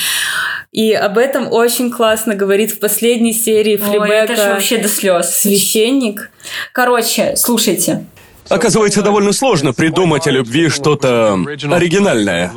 И 0.74 0.92
об 0.92 1.18
этом 1.18 1.52
очень 1.52 1.88
классно 1.88 2.34
говорит 2.34 2.72
в 2.72 2.80
последней 2.80 3.32
серии 3.32 3.76
Флибека. 3.76 4.02
Ой, 4.02 4.10
это 4.10 4.34
же 4.34 4.48
вообще 4.54 4.78
до 4.78 4.88
слез. 4.88 5.30
Священник. 5.30 6.32
Короче, 6.72 7.36
слушайте. 7.36 8.06
Оказывается, 8.48 9.00
довольно 9.02 9.32
сложно 9.32 9.72
придумать 9.72 10.26
о 10.26 10.32
любви 10.32 10.68
что-то 10.68 11.34
оригинальное. 11.34 12.52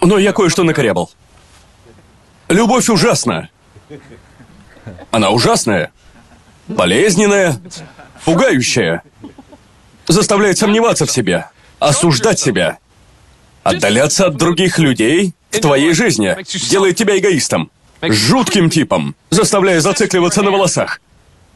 Но 0.00 0.16
я 0.16 0.32
кое-что 0.32 0.62
накорябал. 0.62 1.10
Любовь 2.48 2.88
ужасна. 2.88 3.50
Она 5.10 5.30
ужасная, 5.30 5.90
болезненная, 6.68 7.60
пугающая. 8.24 9.02
Заставляет 10.06 10.56
сомневаться 10.56 11.04
в 11.04 11.10
себе, 11.10 11.48
осуждать 11.80 12.38
себя, 12.38 12.78
отдаляться 13.64 14.26
от 14.26 14.36
других 14.36 14.78
людей 14.78 15.34
в 15.54 15.60
твоей 15.60 15.92
жизни, 15.92 16.36
делает 16.68 16.96
тебя 16.96 17.18
эгоистом, 17.18 17.70
жутким 18.02 18.70
типом, 18.70 19.14
заставляя 19.30 19.80
зацикливаться 19.80 20.42
на 20.42 20.50
волосах. 20.50 21.00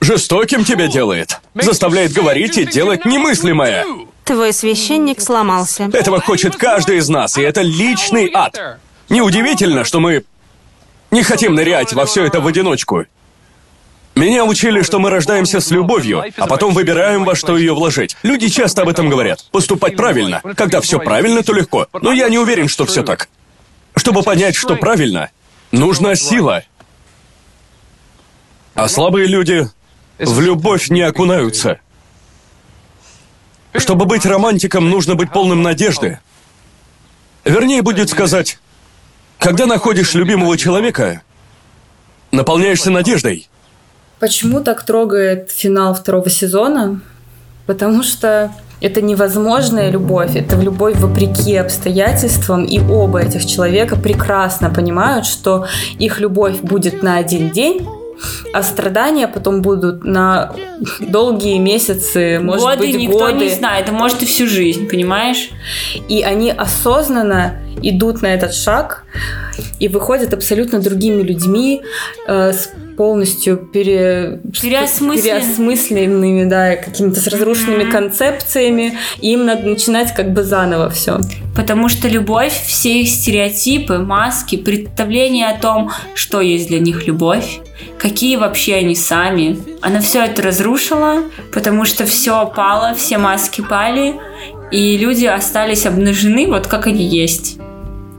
Жестоким 0.00 0.64
тебя 0.64 0.86
делает, 0.86 1.38
заставляет 1.54 2.12
говорить 2.12 2.56
и 2.56 2.64
делать 2.64 3.04
немыслимое. 3.04 3.84
Твой 4.24 4.52
священник 4.52 5.20
сломался. 5.20 5.90
Этого 5.92 6.20
хочет 6.20 6.56
каждый 6.56 6.98
из 6.98 7.08
нас, 7.08 7.36
и 7.38 7.42
это 7.42 7.62
личный 7.62 8.30
ад. 8.32 8.78
Неудивительно, 9.08 9.84
что 9.84 10.00
мы 10.00 10.24
не 11.10 11.22
хотим 11.22 11.54
нырять 11.54 11.92
во 11.94 12.04
все 12.04 12.24
это 12.24 12.40
в 12.40 12.46
одиночку. 12.46 13.06
Меня 14.14 14.44
учили, 14.44 14.82
что 14.82 14.98
мы 14.98 15.10
рождаемся 15.10 15.60
с 15.60 15.70
любовью, 15.70 16.24
а 16.36 16.46
потом 16.48 16.74
выбираем, 16.74 17.24
во 17.24 17.36
что 17.36 17.56
ее 17.56 17.72
вложить. 17.72 18.16
Люди 18.24 18.48
часто 18.48 18.82
об 18.82 18.88
этом 18.88 19.08
говорят. 19.08 19.44
Поступать 19.52 19.96
правильно. 19.96 20.42
Когда 20.56 20.80
все 20.80 20.98
правильно, 20.98 21.42
то 21.42 21.52
легко. 21.52 21.86
Но 21.92 22.12
я 22.12 22.28
не 22.28 22.38
уверен, 22.38 22.68
что 22.68 22.84
все 22.84 23.02
так. 23.02 23.28
Чтобы 23.98 24.22
понять, 24.22 24.54
что 24.54 24.76
правильно, 24.76 25.30
нужна 25.72 26.14
сила. 26.14 26.62
А 28.74 28.88
слабые 28.88 29.26
люди 29.26 29.68
в 30.18 30.40
любовь 30.40 30.88
не 30.88 31.02
окунаются. 31.02 31.80
Чтобы 33.74 34.06
быть 34.06 34.24
романтиком, 34.24 34.88
нужно 34.88 35.16
быть 35.16 35.32
полным 35.32 35.62
надежды. 35.62 36.20
Вернее, 37.44 37.82
будет 37.82 38.08
сказать, 38.08 38.60
когда 39.38 39.66
находишь 39.66 40.14
любимого 40.14 40.56
человека, 40.56 41.22
наполняешься 42.30 42.90
надеждой. 42.90 43.48
Почему 44.20 44.60
так 44.60 44.84
трогает 44.84 45.50
финал 45.50 45.94
второго 45.94 46.30
сезона? 46.30 47.00
Потому 47.66 48.02
что 48.02 48.52
это 48.80 49.02
невозможная 49.02 49.90
любовь, 49.90 50.36
это 50.36 50.56
любовь 50.56 50.96
вопреки 50.98 51.56
обстоятельствам, 51.56 52.64
и 52.64 52.80
оба 52.80 53.20
этих 53.20 53.44
человека 53.44 53.96
прекрасно 53.96 54.70
понимают, 54.70 55.26
что 55.26 55.66
их 55.98 56.20
любовь 56.20 56.60
будет 56.60 57.02
на 57.02 57.16
один 57.16 57.50
день, 57.50 57.86
а 58.52 58.62
страдания 58.62 59.28
потом 59.28 59.62
будут 59.62 60.04
на 60.04 60.52
долгие 61.00 61.58
месяцы, 61.58 62.40
может 62.40 62.64
годы, 62.64 62.78
быть, 62.78 62.96
никто 62.96 63.18
годы. 63.18 63.44
не 63.44 63.48
знает, 63.48 63.88
а 63.88 63.92
может 63.92 64.22
и 64.22 64.26
всю 64.26 64.46
жизнь, 64.46 64.88
понимаешь? 64.88 65.50
И 66.08 66.22
они 66.22 66.50
осознанно 66.50 67.60
идут 67.82 68.22
на 68.22 68.26
этот 68.34 68.54
шаг 68.54 69.04
и 69.80 69.88
выходят 69.88 70.32
абсолютно 70.34 70.80
другими 70.80 71.22
людьми, 71.22 71.82
э, 72.26 72.52
с 72.52 72.70
полностью 72.96 73.56
пере... 73.56 74.40
Переосмыслен- 74.52 75.22
переосмысленными, 75.22 76.44
да, 76.44 76.76
какими-то 76.76 77.20
с 77.20 77.26
разрушенными 77.28 77.84
Мгм. 77.84 77.92
концепциями, 77.92 78.98
и 79.20 79.32
им 79.32 79.46
надо 79.46 79.66
начинать 79.68 80.12
как 80.14 80.32
бы 80.32 80.42
заново 80.42 80.90
все. 80.90 81.20
Потому 81.56 81.88
что 81.88 82.08
любовь, 82.08 82.52
все 82.66 83.02
их 83.02 83.08
стереотипы, 83.08 83.98
маски, 83.98 84.56
представления 84.56 85.48
о 85.48 85.58
том, 85.58 85.90
что 86.14 86.40
есть 86.40 86.68
для 86.68 86.80
них 86.80 87.06
любовь, 87.06 87.60
какие 87.98 88.36
вообще 88.36 88.74
они 88.76 88.94
сами, 88.96 89.58
она 89.80 90.00
все 90.00 90.24
это 90.24 90.42
разрушила, 90.42 91.22
потому 91.52 91.84
что 91.84 92.04
все 92.06 92.46
пало, 92.46 92.94
все 92.94 93.18
маски 93.18 93.60
пали, 93.60 94.14
и 94.70 94.96
люди 94.98 95.24
остались 95.26 95.86
обнажены 95.86 96.46
вот 96.48 96.66
как 96.66 96.86
они 96.88 97.04
есть. 97.04 97.58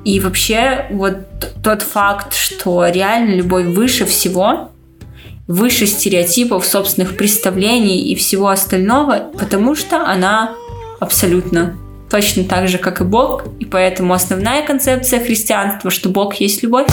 И 0.06 0.20
вообще 0.20 0.88
вот 0.92 1.18
тот 1.64 1.82
факт, 1.82 2.34
что 2.34 2.88
реально 2.88 3.36
любовь 3.36 3.66
выше 3.66 4.06
всего, 4.06 4.72
выше 5.48 5.88
стереотипов, 5.88 6.66
собственных 6.66 7.18
представлений 7.18 8.00
и 8.12 8.16
всего 8.16 8.50
остального, 8.50 9.32
потому 9.38 9.76
что 9.76 10.06
она 10.06 10.56
абсолютно 11.00 11.76
точно 12.10 12.44
так 12.44 12.68
же, 12.68 12.78
как 12.78 13.02
и 13.02 13.04
Бог, 13.04 13.46
и 13.60 13.66
поэтому 13.66 14.14
основная 14.14 14.66
концепция 14.66 15.20
христианства, 15.20 15.92
что 15.92 16.10
Бог 16.10 16.36
есть 16.36 16.64
любовь. 16.64 16.88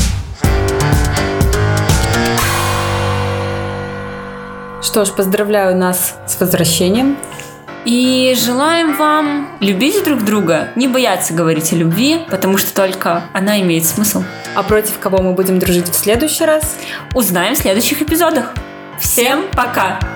Что 4.83 5.05
ж, 5.05 5.11
поздравляю 5.11 5.77
нас 5.77 6.17
с 6.27 6.41
возвращением. 6.41 7.17
И 7.87 8.35
желаем 8.37 8.97
вам 8.97 9.49
любить 9.61 10.03
друг 10.03 10.25
друга, 10.25 10.71
не 10.75 10.89
бояться 10.89 11.33
говорить 11.33 11.73
о 11.73 11.77
любви, 11.77 12.19
потому 12.29 12.59
что 12.59 12.75
только 12.75 13.23
она 13.33 13.61
имеет 13.61 13.87
смысл. 13.87 14.25
А 14.57 14.65
против 14.65 14.99
кого 14.99 15.23
мы 15.23 15.35
будем 15.35 15.61
дружить 15.61 15.89
в 15.89 15.95
следующий 15.95 16.45
раз? 16.45 16.77
Узнаем 17.15 17.55
в 17.55 17.59
следующих 17.59 18.03
эпизодах. 18.03 18.55
Всем 18.99 19.45
пока! 19.53 20.16